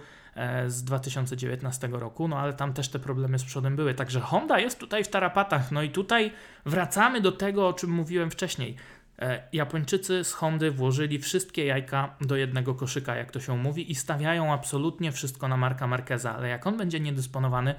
z 0.66 0.84
2019 0.84 1.88
roku, 1.92 2.28
no 2.28 2.38
ale 2.38 2.52
tam 2.52 2.72
też 2.72 2.88
te 2.88 2.98
problemy 2.98 3.38
z 3.38 3.44
przodem 3.44 3.76
były. 3.76 3.94
Także 3.94 4.20
Honda 4.20 4.58
jest 4.58 4.78
tutaj 4.78 5.04
w 5.04 5.08
tarapatach. 5.08 5.72
No 5.72 5.82
i 5.82 5.90
tutaj 5.90 6.32
wracamy 6.66 7.20
do 7.20 7.32
tego, 7.32 7.68
o 7.68 7.72
czym 7.72 7.90
mówiłem 7.90 8.30
wcześniej. 8.30 8.76
E, 9.20 9.42
Japończycy 9.52 10.24
z 10.24 10.32
Hondy 10.32 10.70
włożyli 10.70 11.18
wszystkie 11.18 11.64
jajka 11.64 12.16
do 12.20 12.36
jednego 12.36 12.74
koszyka, 12.74 13.14
jak 13.16 13.30
to 13.30 13.40
się 13.40 13.56
mówi, 13.56 13.90
i 13.90 13.94
stawiają 13.94 14.52
absolutnie 14.52 15.12
wszystko 15.12 15.48
na 15.48 15.56
Marka 15.56 15.86
Marqueza, 15.86 16.36
ale 16.36 16.48
jak 16.48 16.66
on 16.66 16.76
będzie 16.76 17.00
niedysponowany, 17.00 17.74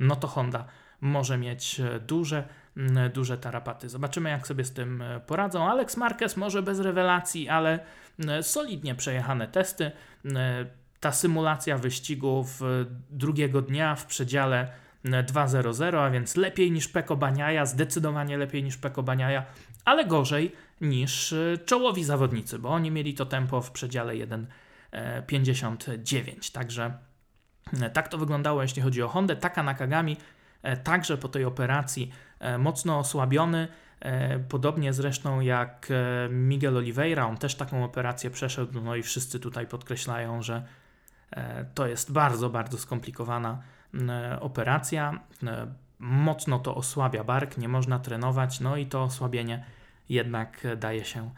no 0.00 0.16
to 0.16 0.28
Honda 0.28 0.64
może 1.00 1.38
mieć 1.38 1.80
e, 1.80 2.00
duże, 2.00 2.48
duże 3.12 3.38
tarapaty. 3.38 3.88
Zobaczymy, 3.88 4.30
jak 4.30 4.46
sobie 4.46 4.64
z 4.64 4.72
tym 4.72 5.02
e, 5.02 5.20
poradzą. 5.20 5.70
Alex 5.70 5.96
Marquez 5.96 6.36
może 6.36 6.62
bez 6.62 6.80
rewelacji, 6.80 7.48
ale 7.48 7.78
solidnie 8.42 8.94
przejechane 8.94 9.48
testy. 9.48 9.90
Ta 11.00 11.12
symulacja 11.12 11.78
wyścigów 11.78 12.60
drugiego 13.10 13.62
dnia 13.62 13.94
w 13.94 14.06
przedziale 14.06 14.72
2.00, 15.04 15.98
a 15.98 16.10
więc 16.10 16.36
lepiej 16.36 16.72
niż 16.72 16.88
Peko 16.88 17.16
Baniaja, 17.16 17.66
zdecydowanie 17.66 18.38
lepiej 18.38 18.64
niż 18.64 18.76
Peko 18.76 19.02
Baniaja, 19.02 19.44
ale 19.84 20.04
gorzej 20.04 20.52
niż 20.80 21.32
e, 21.32 21.58
czołowi 21.64 22.04
zawodnicy, 22.04 22.58
bo 22.58 22.68
oni 22.68 22.90
mieli 22.90 23.14
to 23.14 23.26
tempo 23.26 23.60
w 23.60 23.70
przedziale 23.70 24.12
1.59. 24.12 26.52
Także 26.52 26.98
e, 27.80 27.90
tak 27.90 28.08
to 28.08 28.18
wyglądało, 28.18 28.62
jeśli 28.62 28.82
chodzi 28.82 29.02
o 29.02 29.08
Hondę. 29.08 29.36
Taka 29.36 29.62
Nakagami 29.62 30.16
e, 30.62 30.76
także 30.76 31.16
po 31.16 31.28
tej 31.28 31.44
operacji 31.44 32.12
mocno 32.58 32.98
osłabiony. 32.98 33.68
Podobnie 34.48 34.92
zresztą 34.92 35.40
jak 35.40 35.88
Miguel 36.30 36.76
Oliveira, 36.76 37.26
on 37.26 37.36
też 37.36 37.54
taką 37.54 37.84
operację 37.84 38.30
przeszedł, 38.30 38.80
no 38.80 38.96
i 38.96 39.02
wszyscy 39.02 39.40
tutaj 39.40 39.66
podkreślają, 39.66 40.42
że 40.42 40.62
to 41.74 41.86
jest 41.86 42.12
bardzo, 42.12 42.50
bardzo 42.50 42.78
skomplikowana 42.78 43.62
operacja. 44.40 45.20
Mocno 45.98 46.58
to 46.58 46.74
osłabia 46.74 47.24
bark, 47.24 47.58
nie 47.58 47.68
można 47.68 47.98
trenować, 47.98 48.60
no 48.60 48.76
i 48.76 48.86
to 48.86 49.02
osłabienie 49.02 49.64
jednak 50.08 50.66
daje 50.76 51.04
się 51.04 51.30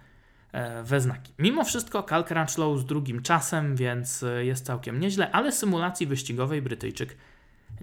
e, 0.52 0.82
we 0.82 1.00
znaki. 1.00 1.32
Mimo 1.38 1.64
wszystko 1.64 2.02
Cal 2.02 2.24
Crutchlow 2.24 2.78
z 2.78 2.84
drugim 2.84 3.22
czasem, 3.22 3.76
więc 3.76 4.22
e, 4.22 4.44
jest 4.44 4.66
całkiem 4.66 5.00
nieźle, 5.00 5.30
ale 5.32 5.52
symulacji 5.52 6.06
wyścigowej 6.06 6.62
Brytyjczyk 6.62 7.16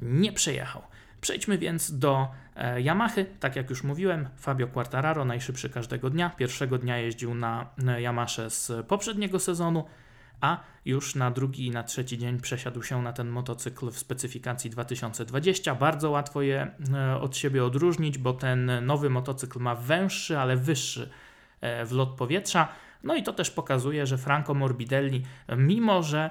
nie 0.01 0.33
przejechał. 0.33 0.81
Przejdźmy 1.23 1.57
więc 1.57 1.99
do 1.99 2.27
e, 2.55 2.81
Yamahy. 2.81 3.25
Tak 3.39 3.55
jak 3.55 3.69
już 3.69 3.83
mówiłem, 3.83 4.27
Fabio 4.36 4.67
Quartararo 4.67 5.25
najszybszy 5.25 5.69
każdego 5.69 6.09
dnia. 6.09 6.29
Pierwszego 6.29 6.77
dnia 6.77 6.97
jeździł 6.97 7.36
na 7.36 7.69
Yamasze 7.99 8.49
z 8.49 8.88
poprzedniego 8.88 9.39
sezonu, 9.39 9.86
a 10.41 10.57
już 10.86 11.15
na 11.15 11.31
drugi 11.31 11.65
i 11.65 11.71
na 11.71 11.83
trzeci 11.83 12.17
dzień 12.17 12.39
przesiadł 12.39 12.83
się 12.83 13.01
na 13.01 13.13
ten 13.13 13.29
motocykl 13.29 13.91
w 13.91 13.99
specyfikacji 13.99 14.69
2020. 14.69 15.75
Bardzo 15.75 16.09
łatwo 16.09 16.41
je 16.41 16.71
e, 16.93 17.17
od 17.19 17.38
siebie 17.38 17.65
odróżnić, 17.65 18.17
bo 18.17 18.33
ten 18.33 18.71
nowy 18.86 19.09
motocykl 19.09 19.59
ma 19.59 19.75
węższy, 19.75 20.39
ale 20.39 20.57
wyższy 20.57 21.09
e, 21.62 21.86
wlot 21.86 22.09
powietrza. 22.09 22.67
No 23.04 23.16
i 23.16 23.24
to 23.24 23.34
też 23.34 23.52
pokazuje, 23.52 24.06
że 24.06 24.18
Franco 24.18 24.54
Morbidelli, 24.54 25.24
mimo 25.58 26.04
że 26.04 26.30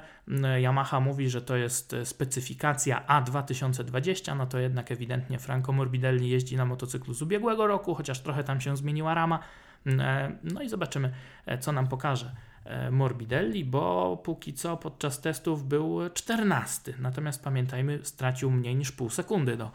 Yamaha 0.58 1.00
mówi, 1.00 1.30
że 1.30 1.42
to 1.42 1.56
jest 1.56 1.96
specyfikacja 2.04 3.04
A2020, 3.08 4.36
no 4.36 4.46
to 4.46 4.58
jednak 4.58 4.92
ewidentnie 4.92 5.38
Franco 5.38 5.72
Morbidelli 5.72 6.30
jeździ 6.30 6.56
na 6.56 6.64
motocyklu 6.64 7.14
z 7.14 7.22
ubiegłego 7.22 7.66
roku, 7.66 7.94
chociaż 7.94 8.20
trochę 8.20 8.44
tam 8.44 8.60
się 8.60 8.76
zmieniła 8.76 9.14
rama. 9.14 9.38
E, 9.86 10.32
no 10.44 10.62
i 10.62 10.68
zobaczymy, 10.68 11.12
co 11.60 11.72
nam 11.72 11.88
pokaże 11.88 12.30
E, 12.64 12.90
Morbidelli, 12.90 13.64
bo 13.64 14.16
póki 14.16 14.54
co 14.54 14.76
podczas 14.76 15.20
testów 15.20 15.68
był 15.68 15.98
14. 16.14 16.94
Natomiast 16.98 17.44
pamiętajmy, 17.44 17.98
stracił 18.02 18.50
mniej 18.50 18.76
niż 18.76 18.92
pół 18.92 19.10
sekundy 19.10 19.56
do 19.56 19.70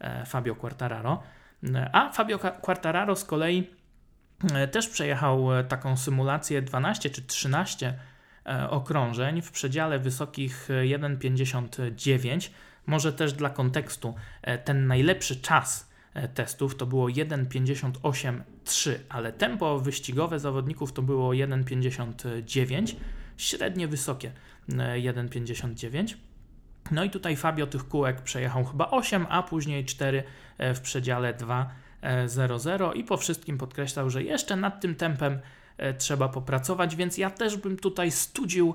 e, 0.00 0.26
Fabio 0.26 0.54
Quartararo. 0.54 1.22
E, 1.74 1.90
a 1.92 2.12
Fabio 2.12 2.38
Quartararo 2.38 3.16
z 3.16 3.24
kolei 3.24 3.70
też 4.72 4.88
przejechał 4.88 5.48
taką 5.68 5.96
symulację 5.96 6.62
12 6.62 7.10
czy 7.10 7.22
13 7.22 7.98
okrążeń 8.70 9.42
w 9.42 9.50
przedziale 9.50 9.98
wysokich 9.98 10.68
1,59. 10.68 12.50
Może 12.86 13.12
też 13.12 13.32
dla 13.32 13.50
kontekstu, 13.50 14.14
ten 14.64 14.86
najlepszy 14.86 15.36
czas 15.36 15.86
E, 16.16 16.28
testów 16.28 16.76
to 16.76 16.86
było 16.86 17.06
1,58,3, 17.08 18.94
ale 19.08 19.32
tempo 19.32 19.80
wyścigowe 19.80 20.40
zawodników 20.40 20.92
to 20.92 21.02
było 21.02 21.30
1,59, 21.30 22.96
średnie 23.36 23.88
wysokie 23.88 24.32
1,59. 24.68 26.12
E, 26.12 26.16
no 26.90 27.04
i 27.04 27.10
tutaj 27.10 27.36
Fabio 27.36 27.66
tych 27.66 27.88
kółek 27.88 28.22
przejechał 28.22 28.64
chyba 28.64 28.90
8, 28.90 29.26
a 29.28 29.42
później 29.42 29.84
4 29.84 30.22
e, 30.58 30.74
w 30.74 30.80
przedziale 30.80 31.34
2,00 32.02 32.96
i 32.96 33.04
po 33.04 33.16
wszystkim 33.16 33.58
podkreślał, 33.58 34.10
że 34.10 34.22
jeszcze 34.22 34.56
nad 34.56 34.80
tym 34.80 34.94
tempem 34.94 35.38
trzeba 35.98 36.28
popracować, 36.28 36.96
więc 36.96 37.18
ja 37.18 37.30
też 37.30 37.56
bym 37.56 37.76
tutaj 37.76 38.10
studził 38.10 38.74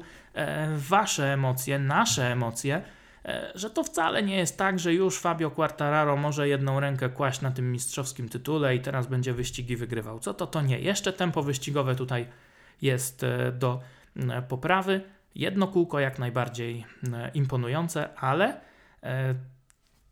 Wasze 0.77 1.33
emocje, 1.33 1.79
nasze 1.79 2.31
emocje, 2.31 2.81
E, 3.25 3.51
że 3.55 3.69
to 3.69 3.83
wcale 3.83 4.23
nie 4.23 4.35
jest 4.35 4.57
tak, 4.57 4.79
że 4.79 4.93
już 4.93 5.19
Fabio 5.19 5.51
Quartararo 5.51 6.17
może 6.17 6.47
jedną 6.47 6.79
rękę 6.79 7.09
kłaść 7.09 7.41
na 7.41 7.51
tym 7.51 7.71
mistrzowskim 7.71 8.29
tytule 8.29 8.75
i 8.75 8.79
teraz 8.79 9.07
będzie 9.07 9.33
wyścigi 9.33 9.75
wygrywał. 9.75 10.19
Co 10.19 10.33
to, 10.33 10.47
to 10.47 10.61
nie. 10.61 10.79
Jeszcze 10.79 11.13
tempo 11.13 11.43
wyścigowe 11.43 11.95
tutaj 11.95 12.27
jest 12.81 13.23
e, 13.23 13.51
do 13.51 13.81
poprawy. 14.47 15.01
Jedno 15.35 15.67
kółko 15.67 15.99
jak 15.99 16.19
najbardziej 16.19 16.85
imponujące, 17.33 18.09
ale 18.15 18.61
e, 19.03 19.35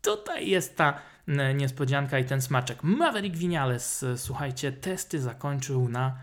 tutaj 0.02 0.48
jest 0.48 0.76
ta 0.76 1.00
niespodzianka 1.54 2.18
i 2.18 2.24
ten 2.24 2.42
smaczek. 2.42 2.82
Maverick 2.82 3.36
Vinales, 3.36 4.04
słuchajcie, 4.16 4.72
testy 4.72 5.20
zakończył 5.20 5.88
na 5.88 6.16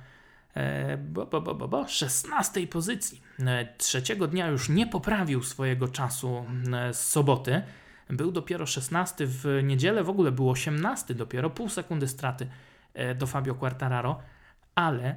E, 0.58 0.98
bo, 0.98 1.26
bo, 1.26 1.42
bo, 1.42 1.56
bo, 1.56 1.68
bo 1.68 1.88
16 1.88 2.68
pozycji. 2.68 3.22
E, 3.40 3.68
trzeciego 3.78 4.28
dnia 4.28 4.48
już 4.48 4.70
nie 4.70 4.88
poprawił 4.88 5.44
swojego 5.44 5.88
czasu 5.88 6.46
e, 6.74 6.94
z 6.94 7.10
soboty. 7.10 7.62
Był 8.10 8.32
dopiero 8.32 8.66
16 8.66 9.28
w 9.28 9.60
niedzielę, 9.64 10.04
w 10.04 10.10
ogóle 10.10 10.32
był 10.32 10.50
18 10.50 11.16
dopiero, 11.16 11.50
pół 11.50 11.70
sekundy 11.70 12.08
straty 12.08 12.48
do 13.16 13.28
Fabio 13.28 13.56
Quartararo, 13.56 14.20
ale 14.76 15.16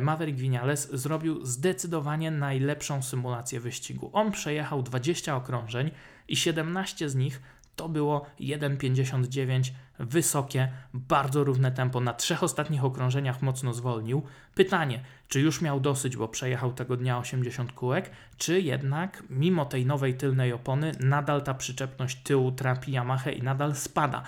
Maverick 0.00 0.38
Vinales 0.38 0.90
zrobił 0.90 1.46
zdecydowanie 1.46 2.30
najlepszą 2.30 3.02
symulację 3.02 3.60
wyścigu. 3.60 4.10
On 4.12 4.32
przejechał 4.32 4.82
20 4.82 5.36
okrążeń 5.36 5.90
i 6.28 6.36
17 6.36 7.08
z 7.08 7.14
nich 7.14 7.42
to 7.76 7.88
było 7.88 8.26
1,59 8.40 9.70
wysokie, 9.98 10.68
bardzo 10.94 11.44
równe 11.44 11.72
tempo. 11.72 12.00
Na 12.00 12.14
trzech 12.14 12.42
ostatnich 12.42 12.84
okrążeniach 12.84 13.42
mocno 13.42 13.74
zwolnił. 13.74 14.22
Pytanie, 14.54 15.00
czy 15.28 15.40
już 15.40 15.60
miał 15.60 15.80
dosyć, 15.80 16.16
bo 16.16 16.28
przejechał 16.28 16.72
tego 16.72 16.96
dnia 16.96 17.18
80 17.18 17.72
kółek, 17.72 18.10
czy 18.36 18.60
jednak 18.60 19.22
mimo 19.30 19.64
tej 19.64 19.86
nowej 19.86 20.14
tylnej 20.14 20.52
opony 20.52 20.92
nadal 21.00 21.42
ta 21.42 21.54
przyczepność 21.54 22.22
tyłu 22.22 22.52
trapi 22.52 22.92
Yamaha 22.92 23.30
i 23.30 23.42
nadal 23.42 23.74
spada. 23.74 24.22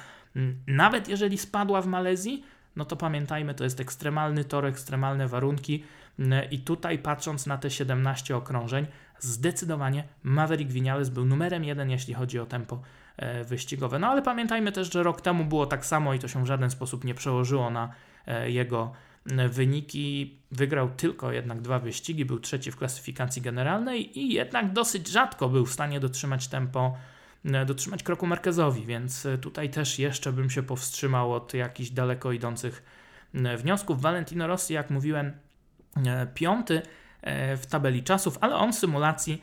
Nawet 0.67 1.09
jeżeli 1.09 1.39
spadła 1.39 1.83
w 1.83 1.87
Malezji, 1.87 2.45
no 2.77 2.85
to 2.85 2.97
pamiętajmy, 2.97 3.55
to 3.55 3.65
jest 3.65 3.81
ekstremalny 3.81 4.45
tor, 4.45 4.67
ekstremalne 4.67 5.29
warunki 5.29 5.85
i 6.51 6.59
tutaj 6.59 6.99
patrząc 6.99 7.47
na 7.47 7.59
te 7.59 7.71
17 7.71 8.37
okrążeń, 8.37 8.87
zdecydowanie 9.19 10.05
Maverick 10.23 10.71
Vinales 10.71 11.09
był 11.09 11.25
numerem 11.25 11.65
jeden, 11.65 11.91
jeśli 11.91 12.15
chodzi 12.15 12.39
o 12.39 12.47
tempo 12.47 12.83
wyścigowe. 13.45 13.99
No 13.99 14.07
ale 14.07 14.23
pamiętajmy 14.23 14.73
też, 14.73 14.93
że 14.93 15.03
rok 15.03 15.21
temu 15.21 15.45
było 15.45 15.67
tak 15.67 15.87
samo 15.87 16.15
i 16.15 16.19
to 16.19 16.29
się 16.29 16.45
w 16.45 16.47
żaden 16.47 16.71
sposób 16.71 17.05
nie 17.05 17.15
przełożyło 17.15 17.71
na 17.71 17.93
e, 18.27 18.51
jego 18.51 18.93
wyniki. 19.49 20.39
Wygrał 20.51 20.91
tylko 20.91 21.33
jednak 21.33 21.61
dwa 21.61 21.79
wyścigi, 21.79 22.25
był 22.25 22.41
trzeci 22.41 22.73
w 22.73 22.77
klasyfikacji 22.77 23.43
generalnej 23.43 24.19
i 24.19 24.35
jednak 24.35 24.73
dosyć 24.73 25.09
rzadko 25.09 25.49
był 25.49 25.67
w 25.67 25.73
stanie 25.73 26.01
dotrzymać 26.01 26.49
tempo, 26.49 26.97
e, 27.45 27.67
dotrzymać 27.67 28.03
kroku 28.03 28.27
Marquezowi, 28.27 28.87
więc 28.87 29.27
tutaj 29.41 29.71
też 29.71 29.99
jeszcze 29.99 30.33
bym 30.33 30.51
się 30.51 30.63
powstrzymał 30.63 31.33
od 31.33 31.55
jakichś 31.55 31.91
daleko 31.91 32.33
idących 32.33 32.83
wniosków. 33.57 34.01
Valentino 34.01 34.47
Rossi, 34.47 34.75
jak 34.75 34.91
mówiłem, 34.91 35.33
piąty 36.35 36.83
w 37.57 37.63
tabeli 37.71 38.03
czasów, 38.03 38.39
ale 38.41 38.55
on 38.55 38.73
w 38.73 38.77
symulacji 38.77 39.43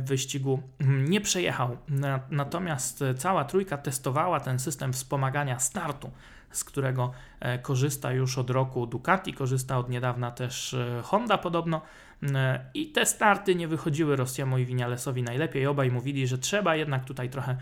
wyścigu 0.00 0.62
nie 0.80 1.20
przejechał. 1.20 1.76
Natomiast 2.30 3.04
cała 3.18 3.44
trójka 3.44 3.78
testowała 3.78 4.40
ten 4.40 4.58
system 4.58 4.92
wspomagania 4.92 5.58
startu, 5.58 6.10
z 6.50 6.64
którego 6.64 7.12
korzysta 7.62 8.12
już 8.12 8.38
od 8.38 8.50
roku 8.50 8.86
Ducati, 8.86 9.34
korzysta 9.34 9.78
od 9.78 9.90
niedawna 9.90 10.30
też 10.30 10.76
Honda 11.02 11.38
podobno. 11.38 11.82
I 12.74 12.86
te 12.86 13.06
starty 13.06 13.54
nie 13.54 13.68
wychodziły 13.68 14.16
Rosjemu 14.16 14.58
i 14.58 14.66
Winialesowi 14.66 15.22
najlepiej. 15.22 15.66
Obaj 15.66 15.90
mówili, 15.90 16.26
że 16.26 16.38
trzeba 16.38 16.76
jednak 16.76 17.04
tutaj 17.04 17.30
trochę 17.30 17.56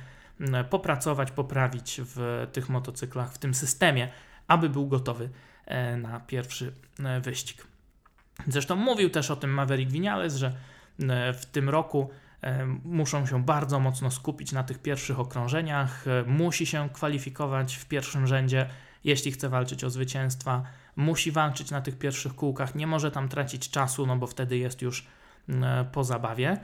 popracować, 0.71 1.31
poprawić 1.31 2.01
w 2.05 2.47
tych 2.53 2.69
motocyklach, 2.69 3.33
w 3.33 3.39
tym 3.39 3.55
systemie, 3.55 4.09
aby 4.49 4.69
był 4.69 4.87
gotowy 4.89 5.29
na 5.97 6.21
pierwszy 6.21 6.73
wyścig. 7.21 7.67
Zresztą 8.47 8.77
mówił 8.77 9.11
też 9.11 9.31
o 9.31 9.37
tym 9.37 9.51
Maverick 9.51 9.93
Vinales, 9.93 10.37
że 10.37 10.47
e, 10.47 10.53
w 11.35 11.47
tym 11.53 11.69
roku 11.69 12.11
e, 12.43 12.67
muszą 12.85 13.27
się 13.27 13.45
bardzo 13.45 13.81
mocno 13.81 14.11
skupić 14.11 14.53
na 14.53 14.63
tych 14.63 14.79
pierwszych 14.79 15.21
okrążeniach, 15.21 16.09
e, 16.09 16.23
musi 16.23 16.67
się 16.67 16.89
kwalifikować 16.93 17.77
w 17.77 17.87
pierwszym 17.87 18.27
rzędzie, 18.27 18.69
jeśli 19.05 19.33
chce 19.33 19.49
walczyć 19.49 19.85
o 19.85 19.91
zwycięstwa, 19.91 20.63
musi 20.97 21.33
walczyć 21.33 21.71
na 21.71 21.81
tych 21.81 21.99
pierwszych 21.99 22.35
kółkach, 22.35 22.75
nie 22.75 22.87
może 22.87 23.11
tam 23.11 23.29
tracić 23.29 23.71
czasu, 23.71 24.07
no 24.07 24.17
bo 24.17 24.27
wtedy 24.27 24.57
jest 24.57 24.83
już 24.83 25.07
po 25.93 26.05
zabawie. 26.05 26.59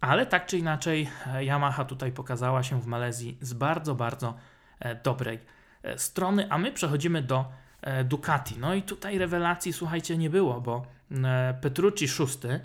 Ale 0.00 0.26
tak 0.26 0.46
czy 0.46 0.58
inaczej, 0.58 1.08
Yamaha 1.40 1.84
tutaj 1.84 2.12
pokazała 2.12 2.62
się 2.62 2.80
w 2.80 2.86
Malezji 2.86 3.38
z 3.40 3.52
bardzo, 3.52 3.94
bardzo 3.94 4.34
dobrej 5.04 5.38
strony, 5.96 6.46
a 6.50 6.58
my 6.58 6.72
przechodzimy 6.72 7.22
do 7.22 7.44
E, 7.86 8.04
Ducati. 8.04 8.58
No 8.58 8.74
i 8.74 8.82
tutaj 8.82 9.18
rewelacji, 9.18 9.72
słuchajcie, 9.72 10.18
nie 10.18 10.30
było, 10.30 10.60
bo 10.60 10.76
e, 10.76 10.95
Petrucci 11.60 12.08
szósty, 12.08 12.60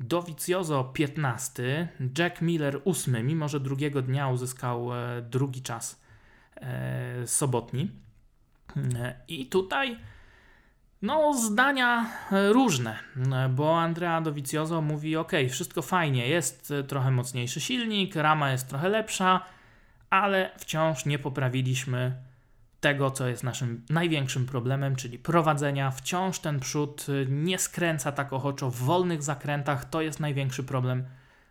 Dovizioso 0.00 0.84
15, 0.84 1.88
Jack 2.18 2.40
Miller 2.40 2.80
8, 2.84 3.26
mimo 3.26 3.48
że 3.48 3.60
drugiego 3.60 4.02
dnia 4.02 4.28
uzyskał 4.28 4.94
e, 4.94 5.22
drugi 5.22 5.62
czas 5.62 6.00
sobotni. 7.26 7.90
I 9.28 9.46
tutaj 9.46 9.98
no, 11.02 11.34
zdania 11.34 12.06
różne, 12.30 12.98
bo 13.50 13.80
Andrea 13.80 14.20
Dovizioso 14.20 14.82
mówi: 14.82 15.16
OK, 15.16 15.32
wszystko 15.50 15.82
fajnie, 15.82 16.28
jest 16.28 16.72
trochę 16.88 17.10
mocniejszy 17.10 17.60
silnik, 17.60 18.16
rama 18.16 18.50
jest 18.50 18.68
trochę 18.68 18.88
lepsza, 18.88 19.44
ale 20.10 20.50
wciąż 20.58 21.06
nie 21.06 21.18
poprawiliśmy 21.18 22.29
tego, 22.80 23.10
co 23.10 23.28
jest 23.28 23.44
naszym 23.44 23.84
największym 23.90 24.46
problemem, 24.46 24.96
czyli 24.96 25.18
prowadzenia. 25.18 25.90
Wciąż 25.90 26.38
ten 26.38 26.60
przód 26.60 27.06
y, 27.08 27.26
nie 27.30 27.58
skręca 27.58 28.12
tak 28.12 28.32
ochoczo 28.32 28.70
w 28.70 28.76
wolnych 28.76 29.22
zakrętach. 29.22 29.84
To 29.84 30.00
jest 30.02 30.20
największy 30.20 30.64
problem 30.64 31.04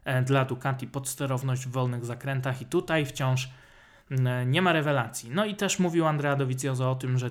e, 0.03 0.21
dla 0.21 0.45
Ducati, 0.45 0.87
podsterowność 0.87 1.65
w 1.65 1.71
wolnych 1.71 2.05
zakrętach 2.05 2.61
i 2.61 2.65
tutaj 2.65 3.05
wciąż 3.05 3.49
nie 4.45 4.61
ma 4.61 4.73
rewelacji. 4.73 5.31
No 5.33 5.45
i 5.45 5.55
też 5.55 5.79
mówił 5.79 6.05
Andrea 6.05 6.35
Dovizioso 6.35 6.91
o 6.91 6.95
tym, 6.95 7.17
że 7.17 7.29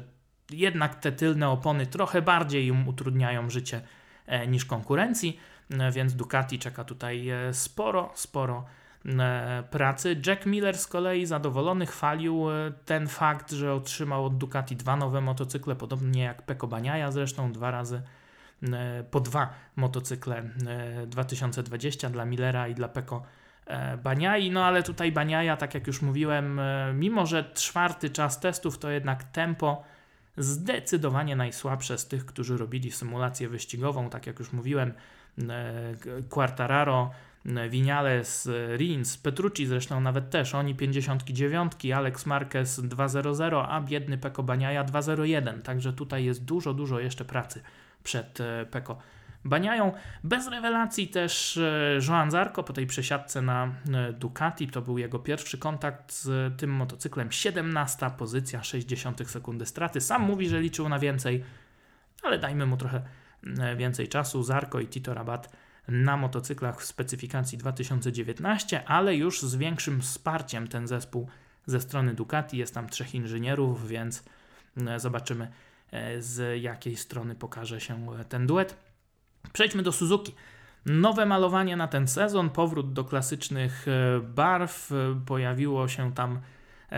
jednak 0.51 0.95
te 0.95 1.13
tylne 1.13 1.49
opony 1.49 1.87
trochę 1.87 2.23
bardziej 2.23 2.67
im 2.67 2.89
utrudniają 2.89 3.51
życie 3.51 3.81
e, 4.27 4.47
niż 4.47 4.65
konkurencji, 4.65 5.41
e, 5.71 5.93
więc 5.93 6.15
Ducati 6.15 6.59
czeka 6.59 6.85
tutaj 6.85 7.29
sporo, 7.53 8.11
sporo 8.15 8.65
pracy. 9.71 10.21
Jack 10.27 10.47
Miller 10.47 10.79
z 10.79 10.87
kolei 10.87 11.27
zadowolony 11.27 11.87
chwalił 11.87 12.51
e, 12.51 12.73
ten 12.85 13.09
fakt, 13.09 13.53
że 13.53 13.75
otrzymał 13.75 14.25
od 14.25 14.39
Ducati 14.39 14.77
dwa 14.77 14.97
nowe 14.97 15.21
motocykle, 15.21 15.77
podobnie 15.77 16.23
jak 16.23 16.43
Peko 16.43 16.67
Baniaja 16.67 17.13
zresztą 17.13 17.53
dwa 17.53 17.71
razy 17.71 18.03
e, 18.73 19.05
po 19.11 19.21
dwa 19.21 19.51
motocykle 19.77 20.43
2020 21.07 22.11
dla 22.11 22.25
Millera 22.25 22.69
i 22.69 22.75
dla 22.75 22.89
Peko 22.89 23.23
Baniai, 24.03 24.51
no 24.51 24.65
ale 24.65 24.83
tutaj 24.83 25.13
Baniaja, 25.13 25.57
tak 25.57 25.75
jak 25.75 25.87
już 25.87 26.03
mówiłem, 26.03 26.61
mimo 26.95 27.27
że 27.27 27.51
czwarty 27.55 28.11
czas 28.11 28.41
testów 28.41 28.79
to 28.79 28.91
jednak 28.91 29.25
tempo 29.25 29.85
zdecydowanie 30.37 31.37
najsłabsze 31.37 31.99
z 31.99 32.09
tych, 32.09 32.27
którzy 32.27 32.57
robili 32.57 32.91
symulację 32.91 33.49
wyścigową, 33.49 34.11
tak 34.11 34.27
jak 34.27 34.39
już 34.39 34.53
mówiłem, 34.53 34.93
Quartararo 36.29 37.11
Vinales, 37.71 38.49
Rins, 38.77 39.19
Petrucci 39.19 39.67
zresztą 39.67 40.01
nawet 40.01 40.31
też, 40.31 40.55
oni 40.55 40.75
59, 40.75 41.73
Alex 41.97 42.27
Marquez 42.27 42.81
2.00, 42.81 43.67
a 43.69 43.81
biedny 43.81 44.19
Peko 44.19 44.43
Baniaja 44.43 44.85
2.01, 44.85 45.63
także 45.63 45.93
tutaj 45.93 46.25
jest 46.25 46.45
dużo, 46.45 46.75
dużo 46.75 47.01
jeszcze 47.01 47.25
pracy 47.25 47.63
przed 48.03 48.41
e, 48.41 48.67
Peko 48.71 48.99
Baniają. 49.45 49.93
Bez 50.25 50.49
rewelacji 50.49 51.09
też 51.09 51.57
e, 51.57 51.99
Joan 52.09 52.31
Zarco 52.31 52.63
po 52.63 52.73
tej 52.73 52.87
przesiadce 52.87 53.43
na 53.43 53.73
e, 53.93 54.13
Ducati, 54.13 54.69
to 54.69 54.83
był 54.83 54.99
jego 54.99 55.19
pierwszy 55.19 55.59
kontakt 55.59 56.13
z 56.13 56.57
tym 56.59 56.71
motocyklem, 56.71 57.33
17 57.33 58.11
pozycja, 58.19 58.63
60 58.63 59.31
sekundy 59.31 59.67
straty. 59.67 60.01
Sam 60.01 60.23
mówi, 60.23 60.49
że 60.49 60.61
liczył 60.61 60.89
na 60.89 60.99
więcej, 60.99 61.45
ale 62.23 62.39
dajmy 62.39 62.67
mu 62.67 62.77
trochę 62.77 63.03
więcej 63.77 64.09
czasu. 64.09 64.43
Zarco 64.43 64.81
i 64.81 64.87
Tito 64.87 65.15
Rabat 65.15 65.53
na 65.89 66.17
motocyklach 66.17 66.81
w 66.81 66.85
specyfikacji 66.85 67.59
2019, 67.59 68.89
ale 68.89 69.17
już 69.17 69.43
z 69.43 69.57
większym 69.57 70.01
wsparciem 70.01 70.69
ten 70.69 70.87
zespół 70.87 71.29
ze 71.67 71.81
strony 71.81 72.15
Ducati. 72.15 72.59
Jest 72.59 72.75
tam 72.75 72.89
trzech 72.89 73.15
inżynierów, 73.15 73.89
więc 73.89 74.25
e, 74.87 75.01
zobaczymy 75.01 75.51
e, 75.91 76.23
z 76.23 76.63
jakiej 76.63 76.97
strony 76.97 77.35
pokaże 77.35 77.81
się 77.81 78.07
e, 78.21 78.25
ten 78.25 78.47
duet. 78.47 78.77
Przejdźmy 79.53 79.83
do 79.83 79.93
Suzuki. 79.93 80.35
Nowe 80.87 81.27
malowanie 81.27 81.77
na 81.77 81.89
ten 81.89 82.09
sezon, 82.09 82.51
powrót 82.51 82.93
do 82.93 83.05
klasycznych 83.05 83.87
barw. 84.23 84.91
Pojawiło 85.27 85.89
się 85.89 86.13
tam 86.15 86.41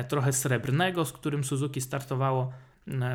trochę 0.08 0.32
srebrnego, 0.32 1.04
z 1.04 1.12
którym 1.12 1.44
Suzuki 1.44 1.80
startowało 1.80 2.52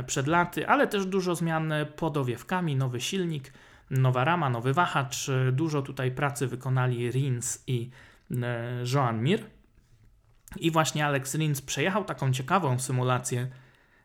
przed 0.07 0.27
laty, 0.27 0.67
ale 0.67 0.87
też 0.87 1.05
dużo 1.05 1.35
zmian 1.35 1.73
pod 1.95 2.17
owiewkami, 2.17 2.75
nowy 2.75 3.01
silnik 3.01 3.53
nowa 3.89 4.23
rama, 4.23 4.49
nowy 4.49 4.73
wahacz. 4.73 5.31
Dużo 5.51 5.81
tutaj 5.81 6.11
pracy 6.11 6.47
wykonali 6.47 7.11
Rins 7.11 7.63
i 7.67 7.89
e, 8.31 8.83
Joan 8.93 9.23
Mir. 9.23 9.39
I 10.57 10.71
właśnie 10.71 11.05
Alex 11.05 11.35
Rins 11.35 11.61
przejechał 11.61 12.03
taką 12.05 12.31
ciekawą 12.31 12.79
symulację 12.79 13.47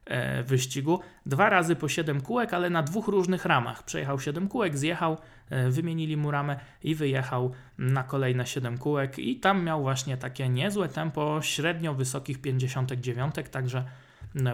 e, 0.05 0.43
wyścigu. 0.43 1.01
Dwa 1.27 1.51
razy 1.51 1.77
po 1.77 1.88
7 1.88 2.21
kółek, 2.21 2.55
ale 2.55 2.71
na 2.71 2.83
dwóch 2.83 3.09
różnych 3.09 3.45
ramach. 3.45 3.83
Przejechał 3.83 4.21
7 4.21 4.49
kółek, 4.49 4.79
zjechał, 4.79 5.16
e, 5.51 5.71
wymienili 5.71 6.16
mu 6.16 6.31
ramę 6.31 6.61
i 6.83 6.95
wyjechał 6.95 7.53
na 7.79 8.03
kolejne 8.03 8.47
7 8.47 8.79
kółek. 8.79 9.19
I 9.19 9.40
tam 9.40 9.64
miał 9.64 9.83
właśnie 9.83 10.16
takie 10.16 10.49
niezłe 10.49 10.88
tempo, 10.88 11.43
średnio 11.43 11.95
wysokich 11.95 12.40
59, 12.40 13.35
także 13.51 13.85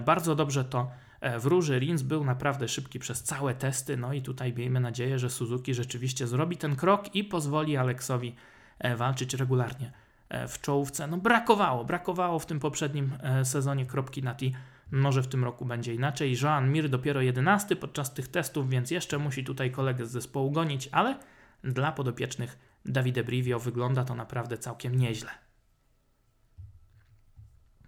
bardzo 0.05 0.35
dobrze 0.35 0.65
to 0.65 0.91
E, 1.21 1.39
w 1.39 1.47
Róży 1.47 1.79
Rins 1.79 2.03
był 2.03 2.25
naprawdę 2.25 2.69
szybki 2.69 2.99
przez 2.99 3.23
całe 3.23 3.55
testy, 3.55 3.97
no 3.97 4.13
i 4.13 4.23
tutaj 4.23 4.53
miejmy 4.53 4.81
nadzieję, 4.81 5.19
że 5.19 5.31
Suzuki 5.31 5.75
rzeczywiście 5.75 6.27
zrobi 6.27 6.57
ten 6.57 6.77
krok 6.77 7.15
i 7.15 7.25
pozwoli 7.25 7.77
Aleksowi 7.77 8.35
e, 8.79 8.97
walczyć 8.97 9.35
regularnie 9.35 9.93
e, 10.29 10.49
w 10.49 10.61
czołówce. 10.61 11.07
No 11.07 11.17
brakowało, 11.17 11.85
brakowało 11.85 12.39
w 12.39 12.47
tym 12.47 12.61
poprzednim 12.61 13.13
sezonie 13.45 13.87
kropki 13.87 14.23
na 14.23 14.35
T. 14.35 14.47
Może 14.91 15.23
w 15.23 15.27
tym 15.27 15.45
roku 15.45 15.65
będzie 15.65 15.95
inaczej. 15.95 16.37
Joan 16.43 16.73
Mir 16.73 16.89
dopiero 16.89 17.21
11 17.21 17.77
podczas 17.77 18.15
tych 18.15 18.29
testów, 18.29 18.69
więc 18.71 18.91
jeszcze 18.91 19.19
musi 19.19 19.45
tutaj 19.45 19.71
kolegę 19.71 20.07
z 20.07 20.11
zespołu 20.11 20.51
gonić, 20.51 20.89
ale 20.93 21.19
dla 21.65 21.93
podopiecznych 21.93 22.59
Davide 22.85 23.25
Brivio 23.25 23.59
wygląda 23.59 24.05
to 24.05 24.15
naprawdę 24.15 24.59
całkiem 24.59 24.95
nieźle. 24.95 25.31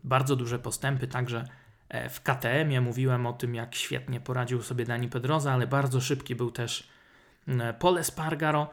Bardzo 0.05 0.37
duże 0.37 0.59
postępy 0.59 1.07
także 1.07 1.45
w 2.11 2.21
KTM-ie 2.23 2.81
mówiłem 2.81 3.27
o 3.27 3.33
tym, 3.33 3.55
jak 3.55 3.75
świetnie 3.75 4.21
poradził 4.21 4.63
sobie 4.63 4.85
Dani 4.85 5.09
Pedroza, 5.09 5.53
ale 5.53 5.67
bardzo 5.67 6.01
szybki 6.01 6.35
był 6.35 6.51
też 6.51 6.89
Pole 7.79 8.05
Spargaro. 8.05 8.71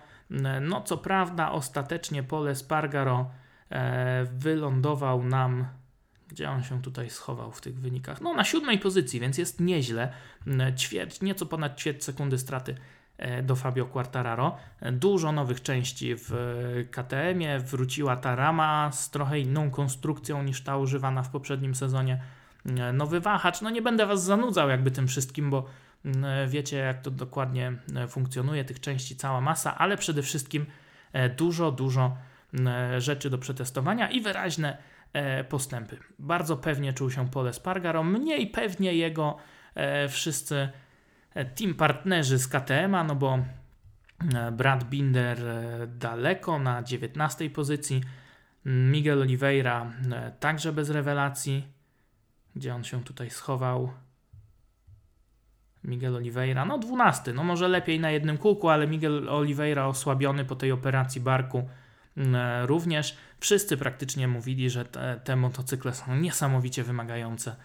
No, 0.62 0.82
co 0.82 0.97
prawda, 0.97 1.51
ostatecznie 1.51 2.23
Pole 2.23 2.56
Spargaro 2.56 3.30
e, 3.69 4.25
wylądował 4.25 5.23
nam. 5.23 5.67
Gdzie 6.28 6.49
on 6.49 6.63
się 6.63 6.82
tutaj 6.82 7.10
schował 7.10 7.51
w 7.51 7.62
tych 7.62 7.80
wynikach? 7.80 8.21
No, 8.21 8.34
na 8.34 8.43
siódmej 8.43 8.80
pozycji, 8.80 9.19
więc 9.19 9.38
jest 9.38 9.60
nieźle. 9.60 10.13
Ćwierć, 10.78 11.21
nieco 11.21 11.45
ponad 11.45 11.80
ćwierć 11.80 12.04
sekundy 12.04 12.38
straty 12.38 12.75
e, 13.17 13.43
do 13.43 13.56
Fabio 13.56 13.86
Quartararo. 13.86 14.58
Dużo 14.91 15.32
nowych 15.32 15.62
części 15.62 16.15
w 16.17 16.32
KTM-ie. 16.91 17.60
Wróciła 17.60 18.17
ta 18.17 18.36
rama 18.36 18.91
z 18.91 19.10
trochę 19.10 19.39
inną 19.39 19.71
konstrukcją 19.71 20.43
niż 20.43 20.63
ta 20.63 20.78
używana 20.78 21.23
w 21.23 21.30
poprzednim 21.30 21.75
sezonie 21.75 22.21
nowy 22.93 23.19
wahacz. 23.19 23.62
No 23.62 23.69
nie 23.69 23.82
będę 23.82 24.06
Was 24.06 24.23
zanudzał 24.23 24.69
jakby 24.69 24.91
tym 24.91 25.08
wszystkim, 25.08 25.49
bo 25.49 25.65
mm, 26.06 26.49
wiecie 26.49 26.78
jak 26.78 27.01
to 27.01 27.12
dokładnie 27.12 27.73
e, 27.95 28.08
funkcjonuje, 28.08 28.65
tych 28.65 28.80
części 28.80 29.15
cała 29.15 29.41
masa, 29.41 29.78
ale 29.78 29.97
przede 29.97 30.21
wszystkim 30.21 30.65
e, 31.13 31.30
dużo, 31.30 31.71
dużo 31.71 32.17
mm, 32.54 33.01
rzeczy 33.01 33.30
do 33.30 33.38
przetestowania 33.38 34.10
i 34.10 34.21
wyraźne 34.21 34.78
e, 35.13 35.43
postępy. 35.43 35.97
Bardzo 36.19 36.58
pewnie 36.58 36.93
czuł 36.93 37.12
się 37.12 37.30
Pole 37.30 37.54
Spargaro, 37.54 38.04
mniej 38.04 38.47
pewnie 38.47 38.93
jego 38.93 39.38
wszyscy 40.10 40.69
team 41.56 41.73
partnerzy 41.73 42.39
z 42.39 42.47
KTM-a, 42.47 43.04
no 43.04 43.15
bo 43.15 43.39
Brad 44.51 44.84
Binder 44.84 45.38
daleko 45.88 46.60
na 46.60 46.84
19 46.84 47.49
pozycji. 47.49 48.01
Miguel 48.65 49.21
Oliveira 49.21 49.91
także 50.39 50.73
bez 50.73 50.89
rewelacji. 50.89 51.74
Gdzie 52.55 52.75
on 52.75 52.83
się 52.83 53.03
tutaj 53.03 53.29
schował? 53.29 53.93
Miguel 55.85 56.15
Oliveira, 56.15 56.65
no 56.65 56.77
12, 56.77 57.33
no 57.33 57.43
może 57.43 57.67
lepiej 57.67 57.99
na 57.99 58.11
jednym 58.11 58.37
kółku, 58.37 58.69
ale 58.69 58.87
Miguel 58.87 59.29
Oliveira 59.29 59.87
osłabiony 59.87 60.45
po 60.45 60.55
tej 60.55 60.71
operacji 60.71 61.21
barku 61.21 61.69
mm, 62.17 62.65
również. 62.65 63.17
Wszyscy 63.39 63.77
praktycznie 63.77 64.27
mówili, 64.27 64.69
że 64.69 64.85
te, 64.85 65.21
te 65.23 65.35
motocykle 65.35 65.93
są 65.93 66.15
niesamowicie 66.15 66.83
wymagające 66.83 67.55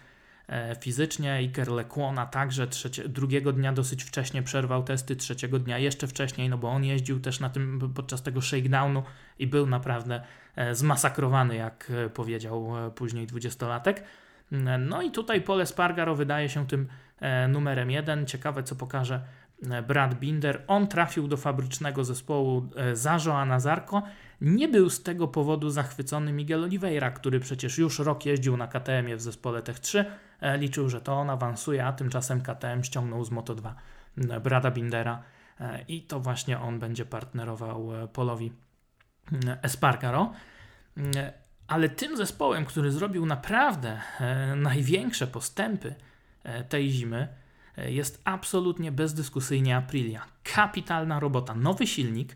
e, 0.47 0.75
fizycznie. 0.75 1.33
Iker 1.33 1.67
Lecuona 1.67 2.25
także 2.25 2.67
trzecie, 2.67 3.09
drugiego 3.09 3.53
dnia 3.53 3.73
dosyć 3.73 4.03
wcześnie 4.03 4.43
przerwał 4.43 4.83
testy, 4.83 5.15
trzeciego 5.15 5.59
dnia 5.59 5.77
jeszcze 5.77 6.07
wcześniej, 6.07 6.49
no 6.49 6.57
bo 6.57 6.69
on 6.69 6.83
jeździł 6.83 7.19
też 7.19 7.39
na 7.39 7.49
tym 7.49 7.93
podczas 7.95 8.23
tego 8.23 8.41
shakedownu 8.41 9.03
i 9.39 9.47
był 9.47 9.67
naprawdę 9.67 10.21
e, 10.55 10.75
zmasakrowany, 10.75 11.55
jak 11.55 11.91
e, 12.05 12.09
powiedział 12.09 12.73
później 12.95 13.27
dwudziestolatek. 13.27 14.03
No 14.79 15.01
i 15.01 15.11
tutaj 15.11 15.41
Pole 15.41 15.65
Spargaro 15.65 16.15
wydaje 16.15 16.49
się 16.49 16.67
tym 16.67 16.87
e, 17.19 17.47
numerem 17.47 17.91
jeden. 17.91 18.25
Ciekawe, 18.25 18.63
co 18.63 18.75
pokaże 18.75 19.21
e, 19.69 19.81
Brad 19.81 20.15
Binder. 20.15 20.63
On 20.67 20.87
trafił 20.87 21.27
do 21.27 21.37
fabrycznego 21.37 22.03
zespołu 22.03 22.69
e, 22.75 22.95
za 22.95 23.17
Joana 23.25 23.59
Zarko. 23.59 24.03
Nie 24.41 24.67
był 24.67 24.89
z 24.89 25.03
tego 25.03 25.27
powodu 25.27 25.69
zachwycony 25.69 26.33
Miguel 26.33 26.63
Oliveira, 26.63 27.11
który 27.11 27.39
przecież 27.39 27.77
już 27.77 27.99
rok 27.99 28.25
jeździł 28.25 28.57
na 28.57 28.67
KTM-ie 28.67 29.15
w 29.15 29.21
zespole 29.21 29.61
Tech 29.61 29.79
3. 29.79 30.05
Liczył, 30.57 30.89
że 30.89 31.01
to 31.01 31.13
on 31.13 31.29
awansuje, 31.29 31.85
a 31.85 31.93
tymczasem 31.93 32.41
KTM 32.41 32.83
ściągnął 32.83 33.23
z 33.25 33.31
Moto2 33.31 33.73
Brada 34.43 34.71
Bindera 34.71 35.23
i 35.87 36.01
to 36.01 36.19
właśnie 36.19 36.59
on 36.59 36.79
będzie 36.79 37.05
partnerował 37.05 37.89
Polowi 38.13 38.51
Espargaro 39.61 40.33
ale 41.71 41.89
tym 41.89 42.17
zespołem, 42.17 42.65
który 42.65 42.91
zrobił 42.91 43.25
naprawdę 43.25 44.01
e, 44.19 44.55
największe 44.55 45.27
postępy 45.27 45.95
e, 46.43 46.63
tej 46.63 46.89
zimy, 46.89 47.27
e, 47.77 47.91
jest 47.91 48.21
absolutnie 48.25 48.91
bezdyskusyjnie 48.91 49.77
Aprilia. 49.77 50.25
Kapitalna 50.43 51.19
robota. 51.19 51.55
Nowy 51.55 51.87
silnik 51.87 52.35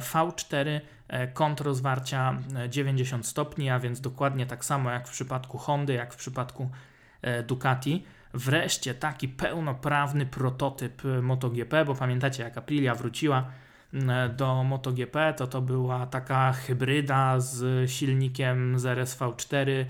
V4 0.00 0.80
kąt 1.34 1.60
rozwarcia 1.60 2.36
90 2.68 3.26
stopni, 3.26 3.70
a 3.70 3.78
więc 3.78 4.00
dokładnie 4.00 4.46
tak 4.46 4.64
samo 4.64 4.90
jak 4.90 5.08
w 5.08 5.10
przypadku 5.10 5.58
Hondy, 5.58 5.92
jak 5.92 6.14
w 6.14 6.16
przypadku 6.16 6.70
Ducati. 7.46 8.04
Wreszcie 8.34 8.94
taki 8.94 9.28
pełnoprawny 9.28 10.26
prototyp 10.26 11.02
MotoGP, 11.22 11.84
bo 11.84 11.94
pamiętacie 11.94 12.42
jak 12.42 12.58
Aprilia 12.58 12.94
wróciła 12.94 13.50
do 14.36 14.64
MotoGP, 14.64 15.34
to 15.36 15.46
to 15.46 15.60
była 15.60 16.06
taka 16.06 16.52
hybryda 16.52 17.40
z 17.40 17.90
silnikiem 17.90 18.78
z 18.78 18.84
RSV4 18.84 19.84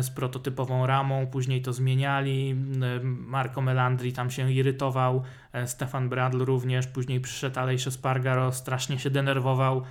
z 0.00 0.10
prototypową 0.10 0.86
ramą, 0.86 1.26
później 1.26 1.62
to 1.62 1.72
zmieniali. 1.72 2.56
Marco 3.02 3.60
Melandri 3.60 4.12
tam 4.12 4.30
się 4.30 4.52
irytował, 4.52 5.22
e, 5.52 5.66
Stefan 5.66 6.08
Bradl 6.08 6.44
również, 6.44 6.86
później 6.86 7.20
przyszedł 7.20 7.60
Aleix 7.60 7.92
Spargaro, 7.92 8.52
strasznie 8.52 8.98
się 8.98 9.10
denerwował, 9.10 9.82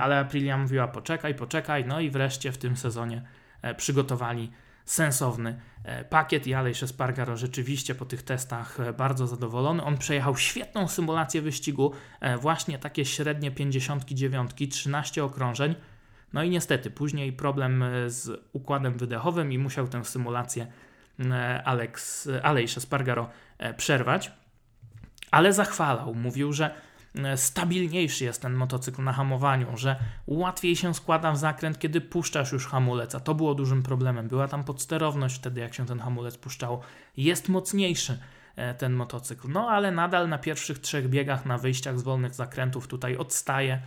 ale 0.00 0.18
Aprilia 0.18 0.58
mówiła 0.58 0.88
poczekaj, 0.88 1.34
poczekaj, 1.34 1.84
no 1.84 2.00
i 2.00 2.10
wreszcie 2.10 2.52
w 2.52 2.58
tym 2.58 2.76
sezonie 2.76 3.22
e, 3.62 3.74
przygotowali 3.74 4.50
sensowny 4.88 5.60
e, 5.84 6.04
pakiet 6.04 6.46
i 6.46 6.54
Alej 6.54 6.72
Espargaro 6.82 7.36
rzeczywiście 7.36 7.94
po 7.94 8.04
tych 8.04 8.22
testach 8.22 8.80
e, 8.80 8.92
bardzo 8.92 9.26
zadowolony. 9.26 9.84
On 9.84 9.98
przejechał 9.98 10.36
świetną 10.36 10.88
symulację 10.88 11.42
wyścigu, 11.42 11.92
e, 12.20 12.38
właśnie 12.38 12.78
takie 12.78 13.04
średnie 13.04 13.50
59, 13.50 14.50
13 14.70 15.24
okrążeń. 15.24 15.74
No 16.32 16.42
i 16.42 16.50
niestety 16.50 16.90
później 16.90 17.32
problem 17.32 17.84
z 18.06 18.44
układem 18.52 18.98
wydechowym 18.98 19.52
i 19.52 19.58
musiał 19.58 19.88
tę 19.88 20.04
symulację 20.04 20.66
Alex, 21.64 22.28
Alej 22.42 22.64
Espargaro 22.64 23.30
przerwać. 23.76 24.32
Ale 25.30 25.52
zachwalał, 25.52 26.14
mówił, 26.14 26.52
że 26.52 26.74
stabilniejszy 27.36 28.24
jest 28.24 28.42
ten 28.42 28.54
motocykl 28.54 29.02
na 29.02 29.12
hamowaniu, 29.12 29.76
że 29.76 29.96
łatwiej 30.26 30.76
się 30.76 30.94
składa 30.94 31.32
w 31.32 31.36
zakręt, 31.36 31.78
kiedy 31.78 32.00
puszczasz 32.00 32.52
już 32.52 32.66
hamulec, 32.66 33.14
a 33.14 33.20
to 33.20 33.34
było 33.34 33.54
dużym 33.54 33.82
problemem. 33.82 34.28
Była 34.28 34.48
tam 34.48 34.64
podsterowność 34.64 35.36
wtedy, 35.36 35.60
jak 35.60 35.74
się 35.74 35.86
ten 35.86 35.98
hamulec 35.98 36.38
puszczało. 36.38 36.80
Jest 37.16 37.48
mocniejszy 37.48 38.18
e, 38.56 38.74
ten 38.74 38.92
motocykl, 38.92 39.48
no 39.48 39.70
ale 39.70 39.90
nadal 39.90 40.28
na 40.28 40.38
pierwszych 40.38 40.78
trzech 40.78 41.08
biegach, 41.08 41.46
na 41.46 41.58
wyjściach 41.58 41.98
z 41.98 42.02
wolnych 42.02 42.34
zakrętów 42.34 42.86
tutaj 42.86 43.16
odstaje 43.16 43.82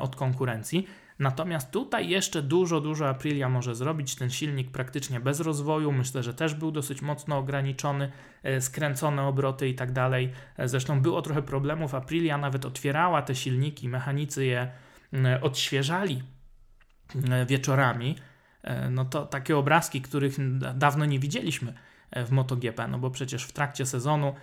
od 0.00 0.16
konkurencji. 0.16 0.86
Natomiast 1.18 1.70
tutaj 1.70 2.08
jeszcze 2.08 2.42
dużo, 2.42 2.80
dużo 2.80 3.08
Aprilia 3.08 3.48
może 3.48 3.74
zrobić. 3.74 4.16
Ten 4.16 4.30
silnik 4.30 4.70
praktycznie 4.70 5.20
bez 5.20 5.40
rozwoju. 5.40 5.92
Myślę, 5.92 6.22
że 6.22 6.34
też 6.34 6.54
był 6.54 6.70
dosyć 6.70 7.02
mocno 7.02 7.38
ograniczony, 7.38 8.12
e, 8.42 8.60
skręcone 8.60 9.22
obroty 9.22 9.68
i 9.68 9.74
tak 9.74 9.92
dalej. 9.92 10.32
E, 10.56 10.68
zresztą 10.68 11.00
było 11.00 11.22
trochę 11.22 11.42
problemów. 11.42 11.94
Aprilia 11.94 12.38
nawet 12.38 12.64
otwierała 12.64 13.22
te 13.22 13.34
silniki, 13.34 13.88
mechanicy 13.88 14.44
je 14.44 14.70
odświeżali 15.42 16.22
wieczorami. 17.46 18.16
E, 18.62 18.90
no 18.90 19.04
to 19.04 19.26
takie 19.26 19.56
obrazki, 19.56 20.02
których 20.02 20.58
dawno 20.74 21.04
nie 21.04 21.18
widzieliśmy 21.18 21.74
w 22.16 22.30
MotoGP, 22.30 22.88
no 22.88 22.98
bo 22.98 23.10
przecież 23.10 23.44
w 23.44 23.52
trakcie 23.52 23.86
sezonu 23.86 24.34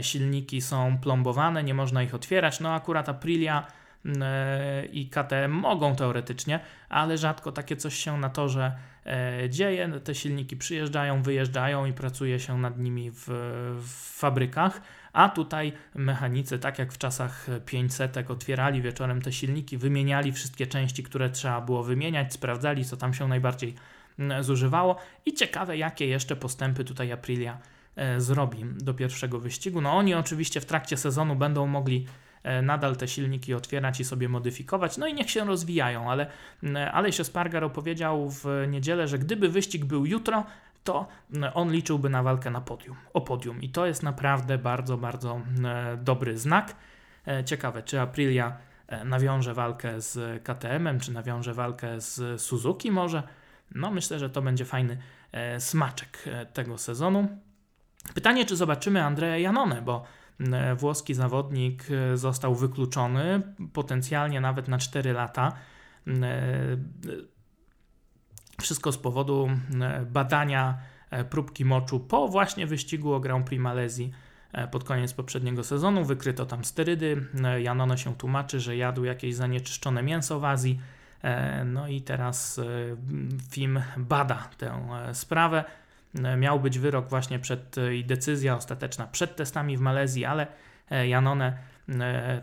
silniki 0.00 0.60
są 0.60 0.98
plombowane, 0.98 1.64
nie 1.64 1.74
można 1.74 2.02
ich 2.02 2.14
otwierać. 2.14 2.60
No 2.60 2.74
akurat 2.74 3.08
Aprilia 3.08 3.66
i 4.92 5.08
KTM 5.08 5.50
mogą 5.50 5.96
teoretycznie, 5.96 6.60
ale 6.88 7.18
rzadko 7.18 7.52
takie 7.52 7.76
coś 7.76 7.94
się 7.94 8.18
na 8.18 8.30
torze 8.30 8.72
e, 9.06 9.50
dzieje. 9.50 9.88
Te 10.04 10.14
silniki 10.14 10.56
przyjeżdżają, 10.56 11.22
wyjeżdżają 11.22 11.86
i 11.86 11.92
pracuje 11.92 12.40
się 12.40 12.58
nad 12.58 12.78
nimi 12.78 13.10
w, 13.10 13.26
w 13.82 14.18
fabrykach. 14.18 14.80
A 15.12 15.28
tutaj 15.28 15.72
mechanicy, 15.94 16.58
tak 16.58 16.78
jak 16.78 16.92
w 16.92 16.98
czasach 16.98 17.46
500, 17.66 18.30
otwierali 18.30 18.82
wieczorem 18.82 19.22
te 19.22 19.32
silniki, 19.32 19.78
wymieniali 19.78 20.32
wszystkie 20.32 20.66
części, 20.66 21.02
które 21.02 21.30
trzeba 21.30 21.60
było 21.60 21.82
wymieniać, 21.82 22.32
sprawdzali, 22.32 22.84
co 22.84 22.96
tam 22.96 23.14
się 23.14 23.28
najbardziej 23.28 23.74
zużywało. 24.40 24.96
I 25.26 25.34
ciekawe, 25.34 25.76
jakie 25.76 26.06
jeszcze 26.06 26.36
postępy 26.36 26.84
tutaj 26.84 27.12
Aprilia 27.12 27.58
e, 27.96 28.20
zrobi 28.20 28.64
do 28.64 28.94
pierwszego 28.94 29.40
wyścigu. 29.40 29.80
No 29.80 29.92
oni 29.92 30.14
oczywiście 30.14 30.60
w 30.60 30.66
trakcie 30.66 30.96
sezonu 30.96 31.36
będą 31.36 31.66
mogli 31.66 32.06
E, 32.06 32.29
nadal 32.62 32.96
te 32.96 33.08
silniki 33.08 33.54
otwierać 33.54 34.00
i 34.00 34.04
sobie 34.04 34.28
modyfikować, 34.28 34.98
no 34.98 35.06
i 35.06 35.14
niech 35.14 35.30
się 35.30 35.44
rozwijają, 35.44 36.10
ale 36.10 36.26
Aleix 36.92 37.20
Espargaro 37.20 37.70
powiedział 37.70 38.30
w 38.30 38.44
niedzielę, 38.68 39.08
że 39.08 39.18
gdyby 39.18 39.48
wyścig 39.48 39.84
był 39.84 40.06
jutro, 40.06 40.44
to 40.84 41.06
on 41.54 41.72
liczyłby 41.72 42.10
na 42.10 42.22
walkę 42.22 42.50
na 42.50 42.60
podium, 42.60 42.96
o 43.12 43.20
podium 43.20 43.62
i 43.62 43.68
to 43.68 43.86
jest 43.86 44.02
naprawdę 44.02 44.58
bardzo, 44.58 44.96
bardzo 44.96 45.40
dobry 45.98 46.38
znak. 46.38 46.76
E, 47.26 47.44
ciekawe, 47.44 47.82
czy 47.82 48.00
Aprilia 48.00 48.56
e, 48.86 49.04
nawiąże 49.04 49.54
walkę 49.54 50.00
z 50.00 50.42
KTM-em, 50.42 51.00
czy 51.00 51.12
nawiąże 51.12 51.54
walkę 51.54 52.00
z 52.00 52.42
Suzuki 52.42 52.90
może. 52.90 53.22
No 53.74 53.90
myślę, 53.90 54.18
że 54.18 54.30
to 54.30 54.42
będzie 54.42 54.64
fajny 54.64 54.98
smaczek 55.58 56.24
tego 56.52 56.78
sezonu. 56.78 57.28
Pytanie, 58.14 58.46
czy 58.46 58.56
zobaczymy 58.56 59.04
Andrea 59.04 59.36
Janone, 59.38 59.82
bo 59.82 60.04
E, 60.04 60.19
włoski 60.76 61.14
zawodnik 61.14 61.84
e, 61.90 62.16
został 62.16 62.54
wykluczony, 62.54 63.42
potencjalnie 63.72 64.40
nawet 64.40 64.68
na 64.68 64.78
4 64.78 65.12
lata. 65.12 65.52
E, 66.06 66.12
wszystko 68.60 68.92
z 68.92 68.98
powodu 68.98 69.50
badania 70.06 70.78
próbki 71.30 71.64
moczu 71.64 72.00
po 72.00 72.28
właśnie 72.28 72.66
wyścigu 72.66 73.12
o 73.12 73.20
Grand 73.20 73.46
Prix 73.46 73.62
Malezji 73.62 74.10
pod 74.70 74.84
koniec 74.84 75.12
poprzedniego 75.12 75.64
sezonu. 75.64 76.04
Wykryto 76.04 76.46
tam 76.46 76.64
sterydy. 76.64 77.26
Janone 77.58 77.98
się 77.98 78.16
tłumaczy, 78.16 78.60
że 78.60 78.76
jadł 78.76 79.04
jakieś 79.04 79.34
zanieczyszczone 79.34 80.02
mięso 80.02 80.40
w 80.40 80.44
Azji. 80.44 80.80
No 81.64 81.88
i 81.88 82.02
teraz 82.02 82.60
FIM 83.50 83.80
bada 83.96 84.48
tę 84.58 84.88
sprawę. 85.12 85.64
E, 86.14 86.36
miał 86.36 86.60
być 86.60 86.78
wyrok 86.78 87.08
właśnie 87.08 87.38
przed 87.38 87.78
e, 87.78 87.94
i 87.94 88.04
decyzja 88.04 88.56
ostateczna 88.56 89.06
przed 89.06 89.36
testami 89.36 89.76
w 89.76 89.80
Malezji, 89.80 90.24
ale 90.24 90.46
e, 90.90 91.08
Janone 91.08 91.70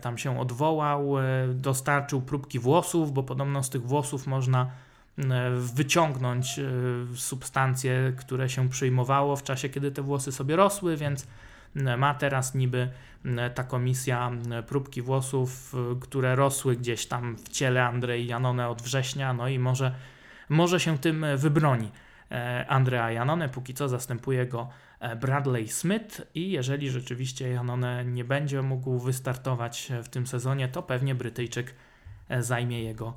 tam 0.00 0.18
się 0.18 0.40
odwołał, 0.40 1.14
dostarczył 1.54 2.22
próbki 2.22 2.58
włosów, 2.58 3.12
bo 3.12 3.22
podobno 3.22 3.62
z 3.62 3.70
tych 3.70 3.82
włosów 3.82 4.26
można 4.26 4.70
wyciągnąć 5.56 6.60
substancje, 7.14 8.12
które 8.16 8.48
się 8.48 8.68
przyjmowało 8.68 9.36
w 9.36 9.42
czasie, 9.42 9.68
kiedy 9.68 9.90
te 9.90 10.02
włosy 10.02 10.32
sobie 10.32 10.56
rosły, 10.56 10.96
więc 10.96 11.26
ma 11.98 12.14
teraz 12.14 12.54
niby 12.54 12.90
ta 13.54 13.64
komisja 13.64 14.30
próbki 14.66 15.02
włosów, 15.02 15.74
które 16.00 16.36
rosły 16.36 16.76
gdzieś 16.76 17.06
tam 17.06 17.36
w 17.36 17.48
ciele 17.48 17.84
Andrzej 17.84 18.26
Janone 18.26 18.68
od 18.68 18.82
września, 18.82 19.32
no 19.32 19.48
i 19.48 19.58
może, 19.58 19.94
może 20.48 20.80
się 20.80 20.98
tym 20.98 21.26
wybroni. 21.36 21.90
Andrea 22.68 23.10
Janone. 23.10 23.48
Póki 23.48 23.74
co 23.74 23.88
zastępuje 23.88 24.46
go 24.46 24.68
Bradley 25.20 25.68
Smith 25.68 26.22
i 26.34 26.50
jeżeli 26.50 26.90
rzeczywiście 26.90 27.48
Janone 27.48 28.04
nie 28.04 28.24
będzie 28.24 28.62
mógł 28.62 28.98
wystartować 28.98 29.92
w 30.02 30.08
tym 30.08 30.26
sezonie, 30.26 30.68
to 30.68 30.82
pewnie 30.82 31.14
Brytyjczyk 31.14 31.74
zajmie 32.40 32.82
jego 32.82 33.16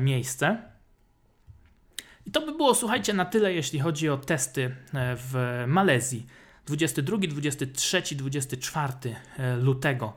miejsce. 0.00 0.62
I 2.26 2.30
to 2.30 2.40
by 2.40 2.52
było, 2.52 2.74
słuchajcie, 2.74 3.12
na 3.12 3.24
tyle, 3.24 3.52
jeśli 3.52 3.80
chodzi 3.80 4.08
o 4.08 4.16
testy 4.16 4.76
w 4.94 5.64
Malezji. 5.66 6.26
22, 6.66 7.16
23, 7.16 8.02
24 8.16 8.92
lutego 9.60 10.16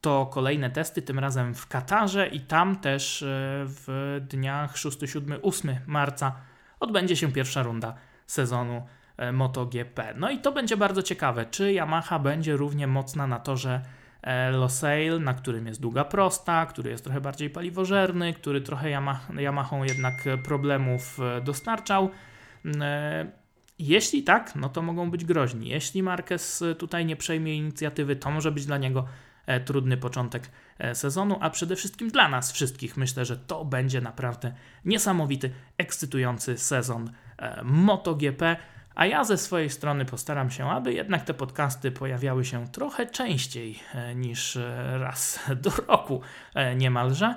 to 0.00 0.26
kolejne 0.26 0.70
testy, 0.70 1.02
tym 1.02 1.18
razem 1.18 1.54
w 1.54 1.66
Katarze 1.66 2.26
i 2.26 2.40
tam 2.40 2.76
też 2.76 3.22
e, 3.22 3.26
w 3.66 4.18
dniach 4.28 4.76
6, 4.76 4.98
7, 5.06 5.38
8 5.42 5.76
marca 5.86 6.36
odbędzie 6.80 7.16
się 7.16 7.32
pierwsza 7.32 7.62
runda 7.62 7.94
sezonu 8.26 8.86
e, 9.16 9.32
MotoGP. 9.32 10.14
No 10.16 10.30
i 10.30 10.38
to 10.38 10.52
będzie 10.52 10.76
bardzo 10.76 11.02
ciekawe, 11.02 11.46
czy 11.50 11.72
Yamaha 11.72 12.18
będzie 12.18 12.56
równie 12.56 12.86
mocna 12.86 13.26
na 13.26 13.38
torze 13.38 13.82
e, 14.22 14.50
Losail, 14.50 15.22
na 15.22 15.34
którym 15.34 15.66
jest 15.66 15.80
długa 15.80 16.04
prosta, 16.04 16.66
który 16.66 16.90
jest 16.90 17.04
trochę 17.04 17.20
bardziej 17.20 17.50
paliwożerny, 17.50 18.34
który 18.34 18.60
trochę 18.60 18.90
Yamaha, 18.90 19.32
Yamahą 19.40 19.84
jednak 19.84 20.14
problemów 20.44 21.18
dostarczał. 21.44 22.10
Jeśli 23.78 24.22
tak, 24.22 24.56
no 24.56 24.68
to 24.68 24.82
mogą 24.82 25.10
być 25.10 25.24
groźni. 25.24 25.68
Jeśli 25.68 26.02
Marquez 26.02 26.64
tutaj 26.78 27.06
nie 27.06 27.16
przejmie 27.16 27.56
inicjatywy, 27.56 28.16
to 28.16 28.30
może 28.30 28.52
być 28.52 28.66
dla 28.66 28.78
niego 28.78 29.04
E, 29.04 29.29
trudny 29.60 29.96
początek 29.96 30.50
e, 30.78 30.94
sezonu, 30.94 31.38
a 31.40 31.50
przede 31.50 31.76
wszystkim 31.76 32.10
dla 32.10 32.28
nas 32.28 32.52
wszystkich 32.52 32.96
myślę, 32.96 33.24
że 33.24 33.36
to 33.36 33.64
będzie 33.64 34.00
naprawdę 34.00 34.52
niesamowity, 34.84 35.50
ekscytujący 35.78 36.58
sezon 36.58 37.10
e, 37.38 37.60
MotoGP. 37.64 38.56
A 38.94 39.06
ja 39.06 39.24
ze 39.24 39.38
swojej 39.38 39.70
strony 39.70 40.04
postaram 40.04 40.50
się, 40.50 40.70
aby 40.70 40.92
jednak 40.92 41.24
te 41.24 41.34
podcasty 41.34 41.92
pojawiały 41.92 42.44
się 42.44 42.68
trochę 42.68 43.06
częściej 43.06 43.78
niż 44.14 44.58
raz 44.98 45.40
do 45.62 45.70
roku 45.70 46.20
niemalże. 46.76 47.34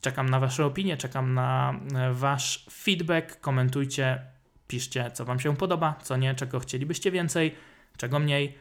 Czekam 0.00 0.28
na 0.28 0.40
Wasze 0.40 0.66
opinie, 0.66 0.96
czekam 0.96 1.34
na 1.34 1.74
Wasz 2.12 2.66
feedback. 2.72 3.40
Komentujcie, 3.40 4.22
piszcie, 4.68 5.10
co 5.10 5.24
Wam 5.24 5.40
się 5.40 5.56
podoba, 5.56 5.94
co 6.02 6.16
nie, 6.16 6.34
czego 6.34 6.60
chcielibyście 6.60 7.10
więcej, 7.10 7.54
czego 7.96 8.18
mniej 8.18 8.58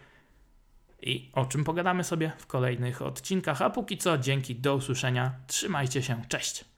i 1.02 1.30
o 1.34 1.46
czym 1.46 1.64
pogadamy 1.64 2.04
sobie 2.04 2.32
w 2.38 2.48
kolejnych 2.48 3.02
odcinkach. 3.02 3.62
A 3.62 3.70
póki 3.70 3.98
co, 3.98 4.18
dzięki, 4.18 4.56
do 4.56 4.76
usłyszenia, 4.76 5.32
trzymajcie 5.48 6.04
się, 6.04 6.22
cześć! 6.30 6.69